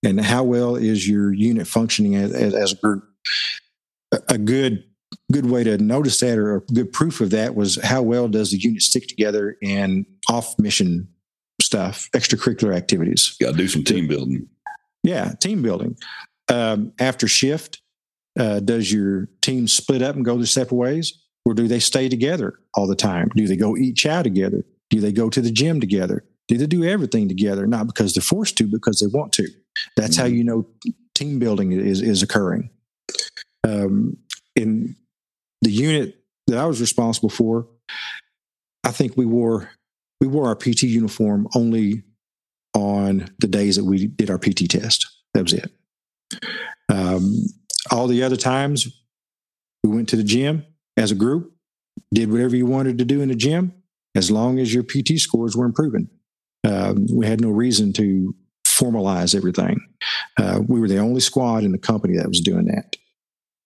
[0.04, 3.04] and how well is your unit functioning as, as, as a group.
[4.30, 4.86] A, good
[5.32, 8.52] good way to notice that or a good proof of that was how well does
[8.52, 11.10] the unit stick together in off mission
[11.62, 13.36] stuff, extracurricular activities.
[13.42, 14.48] Got to do some team building.
[15.04, 15.98] Yeah, team building.
[16.50, 17.82] Um, after shift,
[18.40, 22.08] uh, does your team split up and go their separate ways, or do they stay
[22.08, 23.30] together all the time?
[23.36, 24.64] Do they go eat chow together?
[24.90, 26.24] Do they go to the gym together?
[26.48, 27.68] Do they do everything together?
[27.68, 29.48] Not because they're forced to, because they want to.
[29.96, 30.68] That's how you know
[31.16, 32.70] team building is is occurring.
[33.64, 34.18] Um,
[34.56, 34.96] in
[35.62, 36.16] the unit
[36.48, 37.68] that I was responsible for,
[38.84, 39.72] I think we wore
[40.22, 42.04] we wore our PT uniform only
[42.74, 45.08] on the days that we did our PT test.
[45.34, 45.72] That was it.
[46.90, 47.46] Um,
[47.92, 48.88] all the other times,
[49.84, 51.54] we went to the gym as a group,
[52.14, 53.74] did whatever you wanted to do in the gym,
[54.16, 56.10] as long as your PT scores were improving.
[56.64, 58.36] Um, we had no reason to
[58.80, 59.80] formalize everything.
[60.38, 62.96] Uh, we were the only squad in the company that was doing that.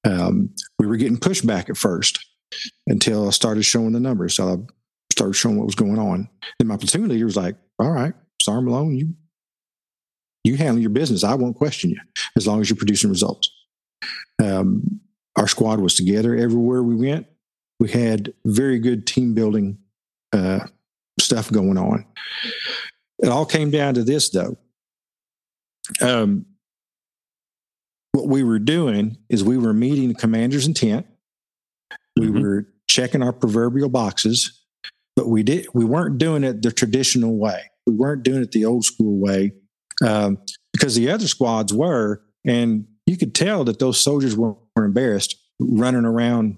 [0.04, 2.26] Um, we were getting pushback at first
[2.88, 4.36] until I started showing the numbers.
[4.36, 4.58] So I
[5.12, 6.30] started showing what was going on.
[6.60, 9.14] Then my platoon leader was like, "All right, Sergeant Malone, you
[10.44, 11.24] you handle your business.
[11.24, 12.00] I won't question you
[12.36, 13.50] as long as you're producing results."
[14.42, 15.02] Um,
[15.36, 17.28] our squad was together everywhere we went.
[17.80, 19.78] We had very good team building
[20.34, 20.68] uh,
[21.20, 22.06] stuff going on.
[23.20, 24.58] it all came down to this, though.
[26.02, 26.46] Um,
[28.14, 31.06] what we were doing is we were meeting the commander's intent.
[32.18, 32.42] We Mhm.
[32.42, 34.62] were checking our proverbial boxes,
[35.16, 37.62] but we did we weren't doing it the traditional way.
[37.88, 39.54] We weren't doing it the old school way
[40.04, 40.38] um,
[40.74, 45.36] because the other squads were, and you could tell that those soldiers were, were embarrassed
[45.60, 46.58] running around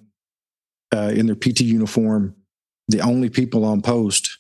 [0.94, 2.36] uh, in their PT uniform,
[2.88, 4.38] the only people on post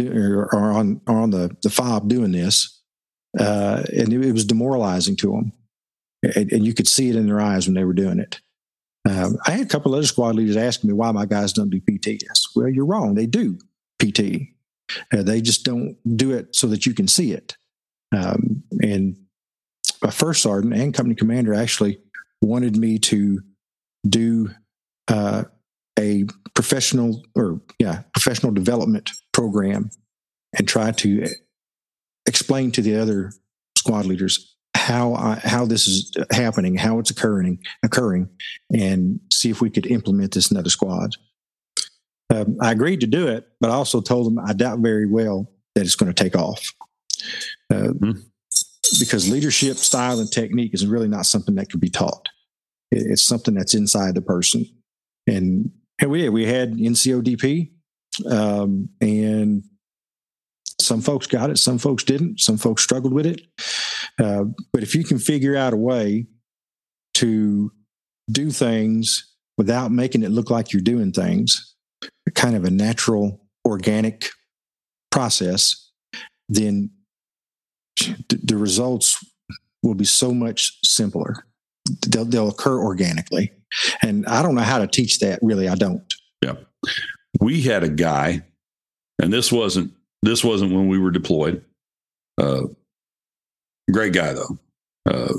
[0.00, 2.77] are are on are on the the fob doing this,
[3.38, 5.52] uh, and it, it was demoralizing to them,
[6.22, 8.40] and, and you could see it in their eyes when they were doing it.
[9.08, 11.80] Um, I had a couple other squad leaders asking me why my guys don't do
[11.80, 12.22] PT.
[12.54, 13.14] Well, you're wrong.
[13.14, 13.58] They do
[13.98, 14.48] PT.
[15.12, 17.56] Uh, they just don't do it so that you can see it.
[18.14, 19.16] Um, and
[20.02, 22.00] my first sergeant and company commander actually
[22.40, 23.40] wanted me to
[24.08, 24.50] do
[25.08, 25.44] uh,
[25.98, 29.90] a professional or yeah professional development program
[30.56, 31.26] and try to
[32.28, 33.32] explain to the other
[33.76, 38.28] squad leaders how I, how this is happening, how it's occurring, occurring,
[38.72, 41.18] and see if we could implement this in other squads.
[42.30, 45.50] Um, I agreed to do it, but I also told them I doubt very well
[45.74, 46.72] that it's going to take off.
[47.72, 48.12] Uh, Hmm.
[48.98, 52.28] Because leadership style and technique is really not something that can be taught.
[52.90, 54.64] It's something that's inside the person.
[55.26, 57.70] And, and we we had NCODP,
[58.30, 59.62] um, and
[60.80, 63.42] some folks got it, some folks didn't, some folks struggled with it.
[64.18, 66.26] Uh, but if you can figure out a way
[67.14, 67.72] to
[68.30, 71.74] do things without making it look like you're doing things,
[72.34, 74.28] kind of a natural, organic
[75.10, 75.90] process,
[76.48, 76.90] then
[77.98, 79.24] th- the results
[79.82, 81.44] will be so much simpler.
[82.06, 83.52] They'll, they'll occur organically.
[84.02, 85.68] And I don't know how to teach that, really.
[85.68, 86.02] I don't.
[86.42, 86.54] Yeah.
[87.40, 88.42] We had a guy,
[89.20, 91.64] and this wasn't this wasn't when we were deployed.
[92.40, 92.62] Uh,
[93.90, 94.58] great guy though.
[95.06, 95.34] Uh,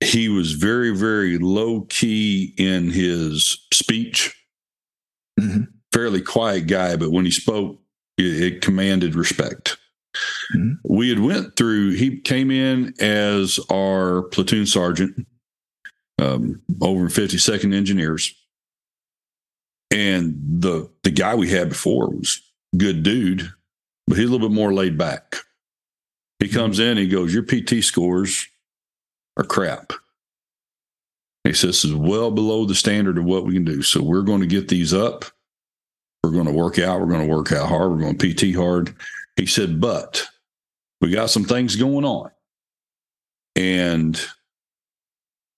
[0.00, 4.34] he was very very low key in his speech.
[5.40, 5.68] Mhm.
[5.92, 7.80] Fairly quiet guy, but when he spoke,
[8.18, 9.78] it, it commanded respect.
[10.54, 10.78] Mhm.
[10.84, 11.92] We had went through.
[11.92, 15.26] He came in as our platoon sergeant
[16.18, 18.34] um, over in 52nd Engineers
[19.90, 22.40] and the the guy we had before was
[22.76, 23.52] good dude,
[24.06, 25.36] but he's a little bit more laid back.
[26.38, 28.46] He comes in, he goes, "Your PT scores
[29.36, 29.92] are crap."
[31.44, 33.82] He says, "This is well below the standard of what we can do.
[33.82, 35.24] So we're going to get these up.
[36.22, 37.00] We're going to work out.
[37.00, 37.92] We're going to work out hard.
[37.92, 38.94] We're going to PT hard."
[39.36, 40.26] He said, "But
[41.00, 42.30] we got some things going on,
[43.56, 44.20] and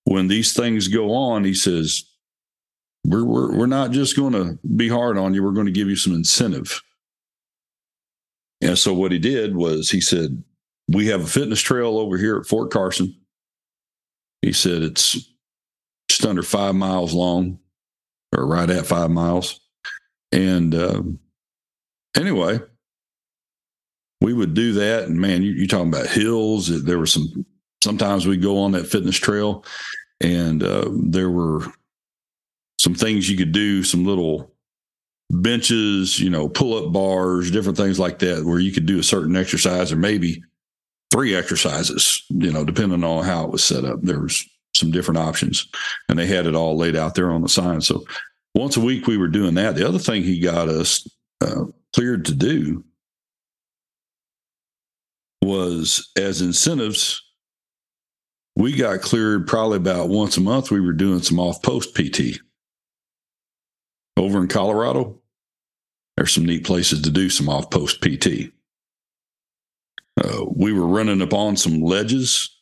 [0.04, 2.04] when these things go on, he says."
[3.04, 5.42] we're, we're, we're not just going to be hard on you.
[5.42, 6.82] We're going to give you some incentive.
[8.64, 10.42] And so what he did was he said,
[10.88, 13.14] we have a fitness trail over here at Fort Carson.
[14.40, 15.30] He said it's
[16.08, 17.58] just under five miles long
[18.34, 19.60] or right at five miles.
[20.32, 21.18] And um,
[22.16, 22.58] anyway,
[24.20, 25.04] we would do that.
[25.04, 26.84] And man, you, you're talking about hills.
[26.84, 27.44] There were some,
[27.82, 29.64] sometimes we'd go on that fitness trail
[30.20, 31.66] and uh, there were
[32.78, 34.53] some things you could do, some little
[35.30, 39.02] benches, you know, pull up bars, different things like that, where you could do a
[39.02, 40.42] certain exercise or maybe
[41.10, 44.00] three exercises, you know, depending on how it was set up.
[44.02, 45.68] There was some different options
[46.08, 47.80] and they had it all laid out there on the sign.
[47.80, 48.04] So
[48.54, 49.76] once a week we were doing that.
[49.76, 51.08] The other thing he got us
[51.40, 52.84] uh, cleared to do
[55.42, 57.22] was as incentives,
[58.56, 60.70] we got cleared probably about once a month.
[60.70, 62.40] We were doing some off post PT
[64.16, 65.18] over in Colorado,
[66.16, 68.52] there's some neat places to do some off post PT.
[70.22, 72.56] Uh, we were running up on some ledges.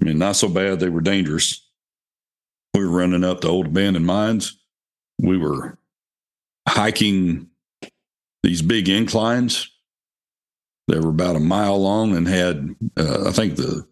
[0.00, 1.66] I mean, not so bad, they were dangerous.
[2.74, 4.58] We were running up the old abandoned mines.
[5.18, 5.78] We were
[6.68, 7.48] hiking
[8.42, 9.70] these big inclines.
[10.88, 13.86] They were about a mile long and had, uh, I think, the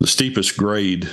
[0.00, 1.08] the steepest grade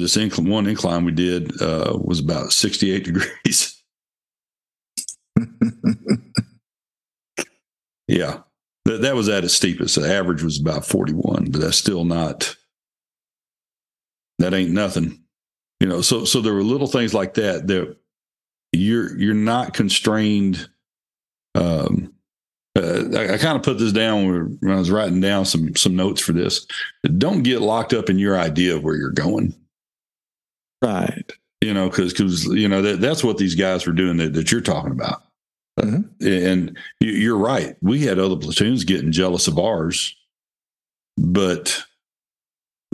[0.00, 3.82] this incline, one incline we did uh, was about 68 degrees.
[8.08, 8.38] yeah.
[8.86, 9.96] That, that was at its steepest.
[9.96, 12.56] The average was about 41, but that's still not,
[14.38, 15.22] that ain't nothing.
[15.80, 17.96] You know, so, so there were little things like that that
[18.72, 20.68] you're, you're not constrained.
[21.54, 22.12] Um,
[22.76, 25.94] uh, I, I kind of put this down when I was writing down some, some
[25.94, 26.66] notes for this.
[27.18, 29.54] Don't get locked up in your idea of where you're going
[30.84, 31.32] Right.
[31.60, 34.52] you know, because because you know that that's what these guys were doing that, that
[34.52, 35.22] you're talking about.
[35.80, 37.74] Uh, and you- you're right.
[37.80, 40.14] We had other platoons getting jealous of ours,
[41.16, 41.82] but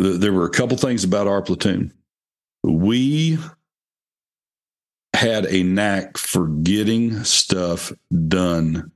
[0.01, 1.93] th- there were a couple things about our platoon.
[2.63, 3.39] We
[5.15, 7.93] had a knack for getting stuff
[8.29, 8.93] done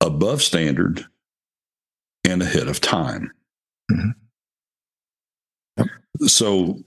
[0.00, 1.04] above standard
[2.24, 3.32] and ahead of time.
[3.90, 4.12] Mhm.
[6.26, 6.78] So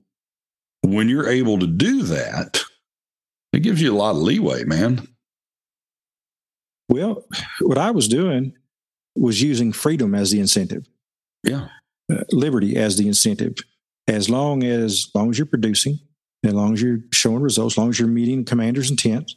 [0.84, 2.62] when you're able to do that,
[3.54, 5.08] it gives you a lot of leeway, man.
[6.90, 7.26] Well,
[7.62, 8.54] what I was doing
[9.16, 10.86] was using freedom as the incentive,
[11.44, 11.68] Yeah.
[12.12, 13.56] uh, liberty as the incentive.
[14.08, 16.00] As long as, as long as you're producing,
[16.44, 19.32] as long as you're showing results, as long as you're meeting commander's intent,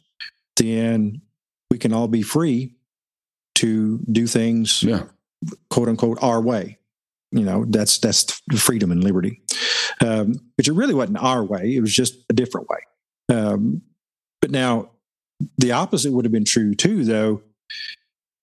[0.57, 1.21] then
[1.71, 2.75] we can all be free
[3.55, 5.03] to do things Yeah.
[5.69, 6.77] quote unquote our way.
[7.31, 9.41] You know, that's that's freedom and liberty.
[10.05, 13.35] Um, which it really wasn't our way; it was just a different way.
[13.35, 13.81] Um,
[14.41, 14.91] but now,
[15.57, 17.41] the opposite would have been true too, though.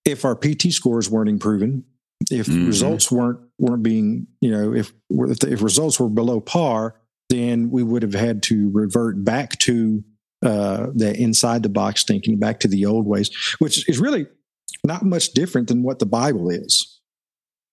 [0.05, 1.85] If our PT scores weren't improving,
[2.31, 2.67] if Mhm.
[2.67, 7.01] results weren't weren't being, you know, if if, the, if results were below par,
[7.31, 10.03] then we would have had to revert back to
[10.43, 13.31] uh, the inside the box thinking, back to the old ways,
[13.61, 14.27] which is really
[14.85, 17.01] not much different than what the Bible is.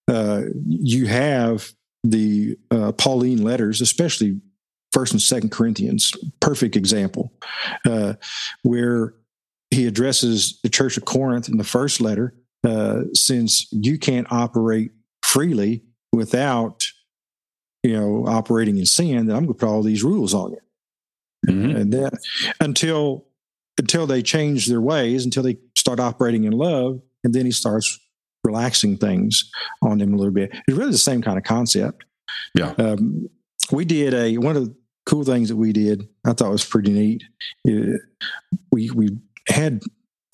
[0.08, 1.74] Uh, you have
[2.04, 4.40] the uh, Pauline letters, especially
[4.92, 7.32] First and Second Corinthians, perfect example,
[7.86, 8.14] uh,
[8.64, 9.14] where
[9.70, 12.34] he addresses the Church of Corinth in the first letter.
[12.64, 14.92] Uh, since you can't operate
[15.24, 15.82] freely
[16.12, 16.84] without,
[17.84, 20.58] you know, operating in sin, then I'm going to put all these rules on you
[21.48, 21.76] Mhm.
[21.76, 22.14] and that
[22.60, 23.26] until
[23.80, 27.98] until they change their ways until they start operating in love and then he starts
[28.44, 29.50] relaxing things
[29.82, 30.52] on them a little bit.
[30.68, 32.06] It's really the same kind of concept.
[32.56, 32.74] Yeah.
[32.78, 33.28] um,
[33.72, 34.76] we did a one of the
[35.06, 37.24] cool things that we did i thought was pretty neat
[37.68, 37.98] Uh,
[38.72, 39.10] we we
[39.50, 39.82] had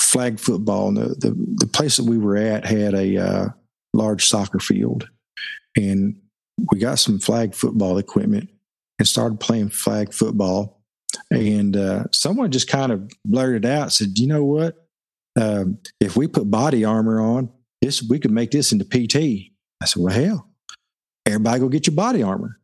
[0.01, 3.47] flag football and the, the the place that we were at had a uh,
[3.93, 5.09] large soccer field.
[5.75, 6.19] And
[6.71, 8.49] we got some flag football equipment
[8.99, 10.81] and started playing flag football.
[11.29, 14.75] And uh, someone just kind of blurted out said you know what?
[15.39, 17.51] Um, if we put body armor on
[17.81, 19.15] this we could make this into pt
[19.81, 20.47] i said well hell
[21.27, 22.59] everybody go get your body armor.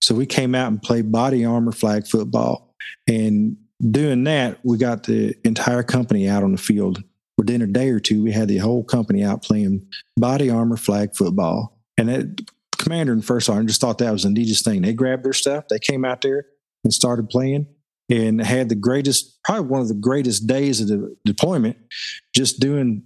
[0.00, 2.74] So we came out and played body armor flag football
[3.08, 3.56] and
[3.90, 7.02] doing that we got the entire company out on the field.
[7.36, 9.86] Within a day or two we had the whole company out playing
[10.16, 11.78] body armor flag football.
[11.98, 14.82] And that commander and first sergeant just thought that was the neatest thing.
[14.82, 16.46] They grabbed their stuff they came out there
[16.84, 17.66] and started playing
[18.08, 21.76] and had the greatest, probably one of the greatest days of the deployment,
[22.34, 23.02] just doing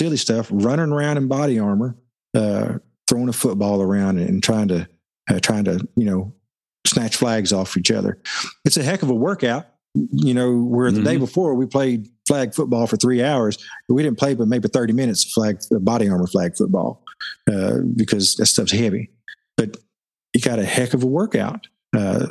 [0.00, 1.94] silly stuff, running around in body armor,
[2.34, 4.88] uh, throwing a football around and trying to,
[5.28, 6.32] uh, trying to, you know,
[6.86, 8.18] snatch flags off each other.
[8.64, 9.66] It's a heck of a workout.
[9.94, 11.20] You know, where the day Mhm.
[11.20, 13.58] before we played flag football for three hours,
[13.90, 17.04] we didn't play but maybe 30 minutes of flag, uh, body armor flag football,
[17.52, 19.10] uh, because that stuff's heavy.
[19.58, 19.76] But
[20.32, 21.66] you got a heck of a workout.
[21.94, 22.28] Uh,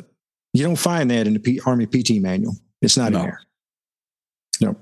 [0.54, 2.56] you don't find that in the P- Army PT manual.
[2.82, 3.18] It's not No.
[3.20, 3.40] in there.
[4.62, 4.76] No.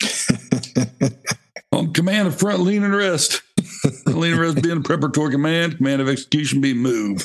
[1.72, 3.42] On command of front, lean and rest.
[4.06, 7.24] lean and rest being preparatory command, command of execution being move.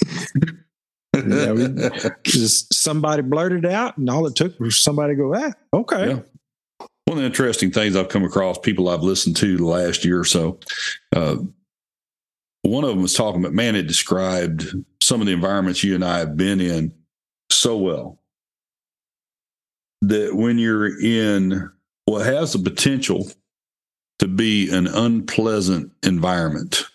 [1.15, 5.53] Yeah, we- Just somebody blurted out, and all it took was somebody to go, ah,
[5.73, 6.09] okay.
[6.09, 6.19] Yeah.
[7.05, 10.19] One of the interesting things I've come across, people I've listened to the last year
[10.19, 10.59] or so,
[11.15, 11.37] uh,
[12.63, 16.03] one of them was talking about, man, it described some of the environments you and
[16.03, 16.93] I have been in
[17.49, 18.19] so well
[20.01, 21.69] that when you're in
[22.05, 23.27] what has the potential
[24.20, 26.86] to be an unpleasant environment,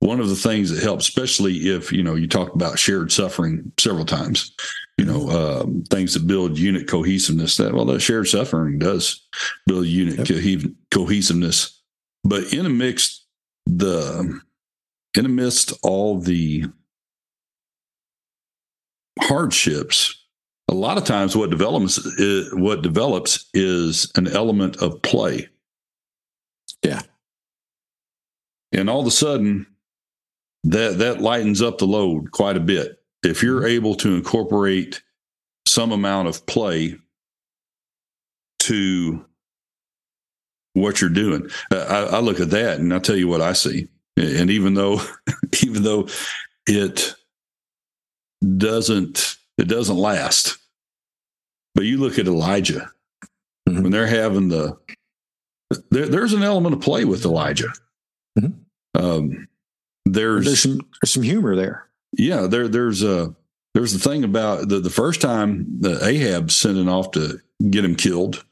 [0.00, 3.72] one of the things that helps, especially if, you know, you talked about shared suffering
[3.78, 4.54] several times,
[4.98, 7.56] you know, um, things that build unit cohesiveness.
[7.56, 9.26] That well, that shared suffering does
[9.66, 10.26] build unit Yep.
[10.28, 11.80] cohe- cohesiveness.
[12.22, 13.24] But in a mixed
[13.66, 14.40] the
[15.16, 16.64] in amidst all the
[19.20, 20.22] hardships,
[20.68, 25.48] a lot of times what develops is, what develops is an element of play.
[26.84, 27.00] Yeah.
[28.72, 29.66] And all of a sudden,
[30.64, 33.00] that that lightens up the load quite a bit.
[33.22, 35.02] If you're able to incorporate
[35.66, 36.96] some amount of play
[38.60, 39.24] to
[40.74, 41.76] what you're doing, uh,
[42.12, 43.88] I, I look at that and I'll tell you what I see.
[44.16, 45.00] And even though,
[45.64, 46.08] even though
[46.66, 47.14] it
[48.56, 50.58] doesn't, it doesn't last.
[51.74, 52.90] But you look at Elijah
[53.68, 53.82] Mhm.
[53.82, 54.76] when they're having the,
[55.90, 57.72] there, there's an element of play with Elijah.
[58.38, 58.54] Mhm.
[58.94, 59.48] Um,
[60.06, 61.88] there's, There's some there's some humor there.
[62.16, 63.34] yeah, there there's a
[63.74, 67.94] there's the thing about the the first time that Ahab sending off to get him
[67.96, 68.44] killed.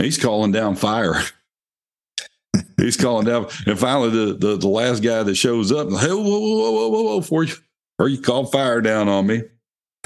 [0.00, 1.14] he's calling down fire.
[2.78, 6.22] he's calling down, and finally the, the the last guy that shows up, hey, whoa,
[6.22, 7.54] whoa, whoa, whoa, whoa, whoa, for you,
[7.98, 9.42] or you call fire down on me.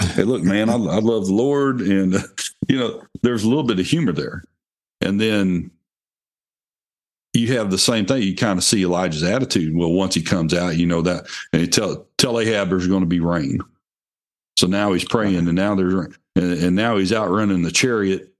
[0.01, 2.15] Hey, look, man, I, I love the Lord, and
[2.69, 4.43] you know, there's a little bit of humor there,
[5.01, 5.71] and then
[7.39, 8.23] you have the same thing.
[8.23, 9.77] You kind of see Elijah's attitude.
[9.77, 13.01] Well, once he comes out, you know that, and he tell tell Ahab there's going
[13.01, 13.61] to be rain.
[14.57, 15.95] So now he's praying, and now there's
[16.37, 18.33] and, and now he's out running the chariot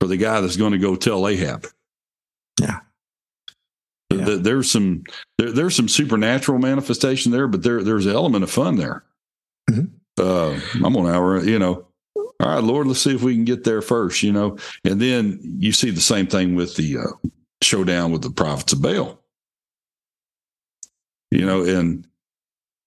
[0.00, 1.66] for the guy that's going to go tell Ahab.
[2.60, 2.80] Yeah.
[4.12, 4.36] yeah.
[4.38, 5.04] There's some
[5.38, 9.04] there, there's some supernatural manifestation there, but there there's an element of fun there.
[9.70, 9.86] Mm-hmm.
[10.20, 11.86] Uh, I'm on hour, you know.
[12.40, 14.58] All right, Lord, let's see if we can get there first, you know.
[14.84, 17.28] And then you see the same thing with the uh,
[17.62, 19.18] showdown with the prophets of Baal.
[21.30, 22.06] You know, and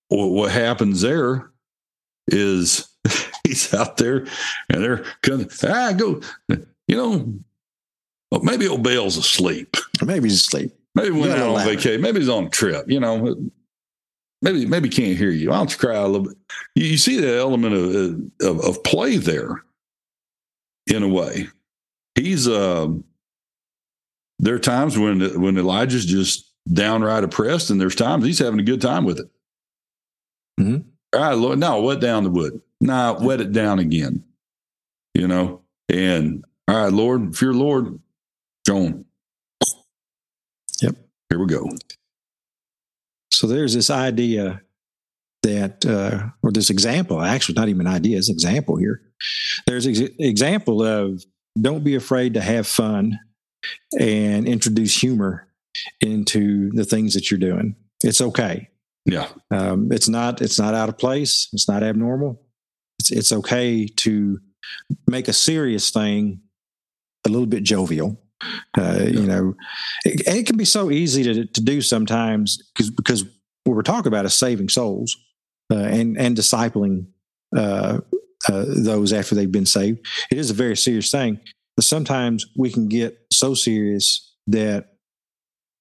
[0.10, 1.52] what happens there
[2.28, 2.88] is
[3.44, 4.26] he's out there
[4.70, 7.34] and they're coming, ah, go, you know,
[8.32, 9.76] well, maybe old Baal's asleep.
[10.06, 10.74] Maybe he's asleep.
[10.96, 12.02] Maybe went out on vacation.
[12.02, 13.36] Maybe he's on a trip, you know.
[14.42, 15.50] Maybe maybe can't hear you.
[15.50, 16.38] Why don't you cry a little bit?
[16.74, 19.64] You, you see the element of, of, of play there
[20.88, 21.48] in a way.
[22.16, 23.04] He's um
[24.42, 28.64] there are times when when Elijah's just downright oppressed, and there's times he's having a
[28.64, 29.28] good time with it.
[30.60, 30.90] Mm-hmm.
[31.14, 32.60] All right, Lord, no, wet down the wood.
[32.82, 34.24] Nah, wet it down again.
[35.14, 38.00] You know, and all right, Lord, if you're Lord,
[38.66, 39.06] John.
[40.82, 40.96] Yep.
[41.30, 41.70] Here we go.
[43.32, 44.62] So there's this idea
[45.44, 49.02] that, uh, or this example, actually, not even an idea, it's an example here.
[49.68, 51.24] There's an ex- example of
[51.60, 53.20] don't be afraid to have fun
[54.00, 55.48] and introduce humor
[56.02, 57.76] into the things that you're doing.
[58.04, 58.70] It's okay.
[59.06, 59.28] Yeah.
[59.50, 61.50] Um, it's not it's not out of place.
[61.54, 62.42] It's not abnormal.
[63.00, 64.40] It's it's okay to
[65.08, 66.42] make a serious thing
[67.26, 68.22] a little bit jovial.
[68.78, 69.06] Uh, yeah.
[69.06, 69.56] You know,
[70.06, 73.24] it, it, can be so easy to to do sometimes because because
[73.64, 75.16] what we're talking about is saving souls
[75.72, 77.06] uh, and and discipling
[77.56, 78.00] uh,
[78.50, 80.06] uh, those after they've been saved.
[80.32, 81.40] It is a very serious thing,
[81.82, 84.94] but sometimes we can get so serious that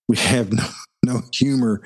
[0.09, 0.65] we have no,
[1.05, 1.83] no humor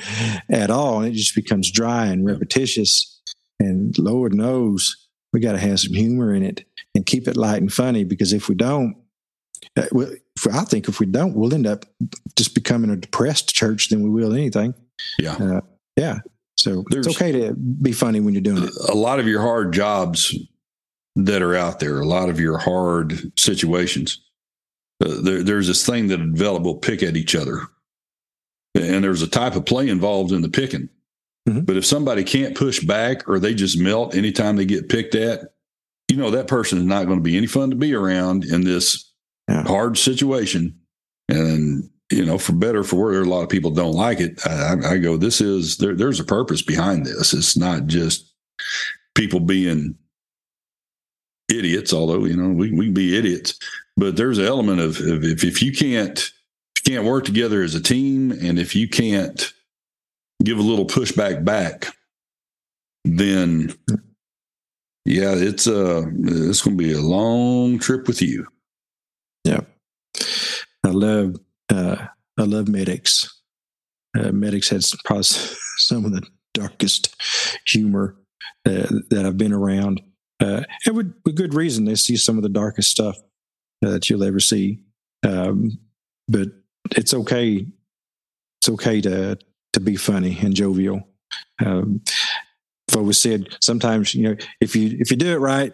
[0.49, 1.01] at all.
[1.01, 3.21] And it just becomes dry and repetitious.
[3.59, 7.61] And Lord knows we got to have some humor in it and keep it light
[7.61, 8.95] and funny because if we don't,
[9.77, 9.87] uh,
[10.53, 11.85] I think if we don't, we'll end up
[12.37, 14.75] just becoming a depressed church than we will anything.
[15.19, 15.35] Yeah.
[15.35, 15.61] Uh,
[15.97, 16.19] yeah.
[16.57, 18.71] So There's, it's okay to be funny when you're doing it.
[18.89, 20.33] A lot of your hard jobs
[21.17, 24.21] that are out there, a lot of your hard situations.
[25.05, 27.63] Uh, there, there's this thing that a develop will pick at each other,
[28.75, 30.89] and there's a type of play involved in the picking.
[31.49, 31.61] Mm-hmm.
[31.61, 35.55] But if somebody can't push back or they just melt anytime they get picked at,
[36.11, 38.65] you know that person is not going to be any fun to be around in
[38.65, 39.13] this
[39.49, 39.63] yeah.
[39.65, 40.79] hard situation.
[41.29, 44.39] And you know, for better for worse, a lot of people don't like it.
[44.47, 47.33] I, I go, this is there, there's a purpose behind this.
[47.33, 48.33] It's not just
[49.15, 49.97] people being
[51.49, 53.59] idiots, although, you know, we, we can be idiots,
[53.97, 57.63] but there's an element of, of if, if you can't, if you can't work together
[57.63, 59.53] as a team and if you can't
[60.43, 61.95] give a little pushback back,
[63.05, 63.75] then
[65.05, 68.47] yeah, it's uh it's to be a long trip with you.
[69.45, 69.61] Yeah,
[70.83, 71.37] I love
[71.71, 72.07] uh,
[72.39, 73.43] I love medics.
[74.17, 75.25] Uh, medics had probably
[75.77, 77.15] some of the darkest
[77.67, 78.17] humor
[78.65, 80.01] uh, that I've been around
[80.45, 81.85] uh, and with, with good reason.
[81.85, 83.17] They see some of the darkest stuff
[83.85, 84.81] uh, that you'll ever see.
[85.27, 85.79] Um,
[86.29, 86.49] but
[86.93, 87.67] it's okay.
[88.61, 89.39] It's okay to
[89.73, 91.09] to be funny and jovial.
[91.65, 92.03] Um,
[92.91, 95.73] I've always said sometimes you know if you if you do it right,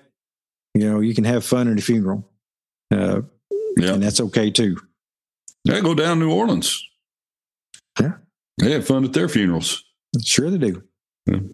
[0.74, 2.28] you know you can have fun at a funeral,
[2.92, 3.22] uh,
[3.76, 3.92] yeah.
[3.94, 4.76] and that's okay too.
[5.64, 6.82] Yeah, go down New Orleans.
[8.00, 8.14] Yeah,
[8.58, 9.84] they have fun at their funerals.
[10.24, 10.82] Sure, they do.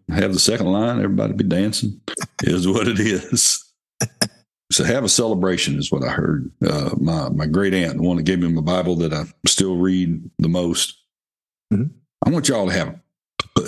[0.09, 2.01] Have the second line, everybody be dancing.
[2.43, 3.65] is what it is.
[4.73, 6.51] so have a celebration is what I heard.
[6.67, 9.77] Uh, my my great aunt, the one that gave me my Bible that I still
[9.77, 10.99] read the most.
[11.73, 11.97] Mm-hmm.
[12.25, 13.01] I want y'all to have.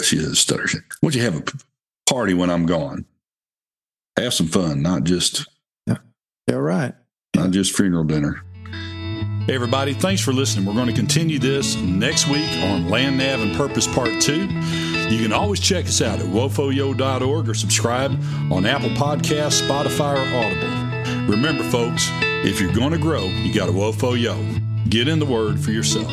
[0.02, 0.74] She stutters.
[0.76, 1.44] I want you to have a
[2.12, 3.04] party when I'm gone.
[4.16, 5.46] Have some fun, not just.
[5.86, 5.96] Yeah.
[6.48, 6.56] Yeah.
[6.56, 6.94] Right.
[7.34, 8.42] Not just funeral dinner.
[9.46, 10.66] Hey, everybody, thanks for listening.
[10.66, 14.88] We're going to continue this next week on Land Nav and Purpose Part 2.
[15.11, 18.12] You can always check us out at wofoyo.org or subscribe
[18.52, 21.32] on Apple Podcasts, Spotify, or Audible.
[21.32, 22.09] Remember, folks,
[22.44, 24.90] if you're going to grow, you got to Wofoyo.
[24.90, 26.12] Get in the Word for yourself.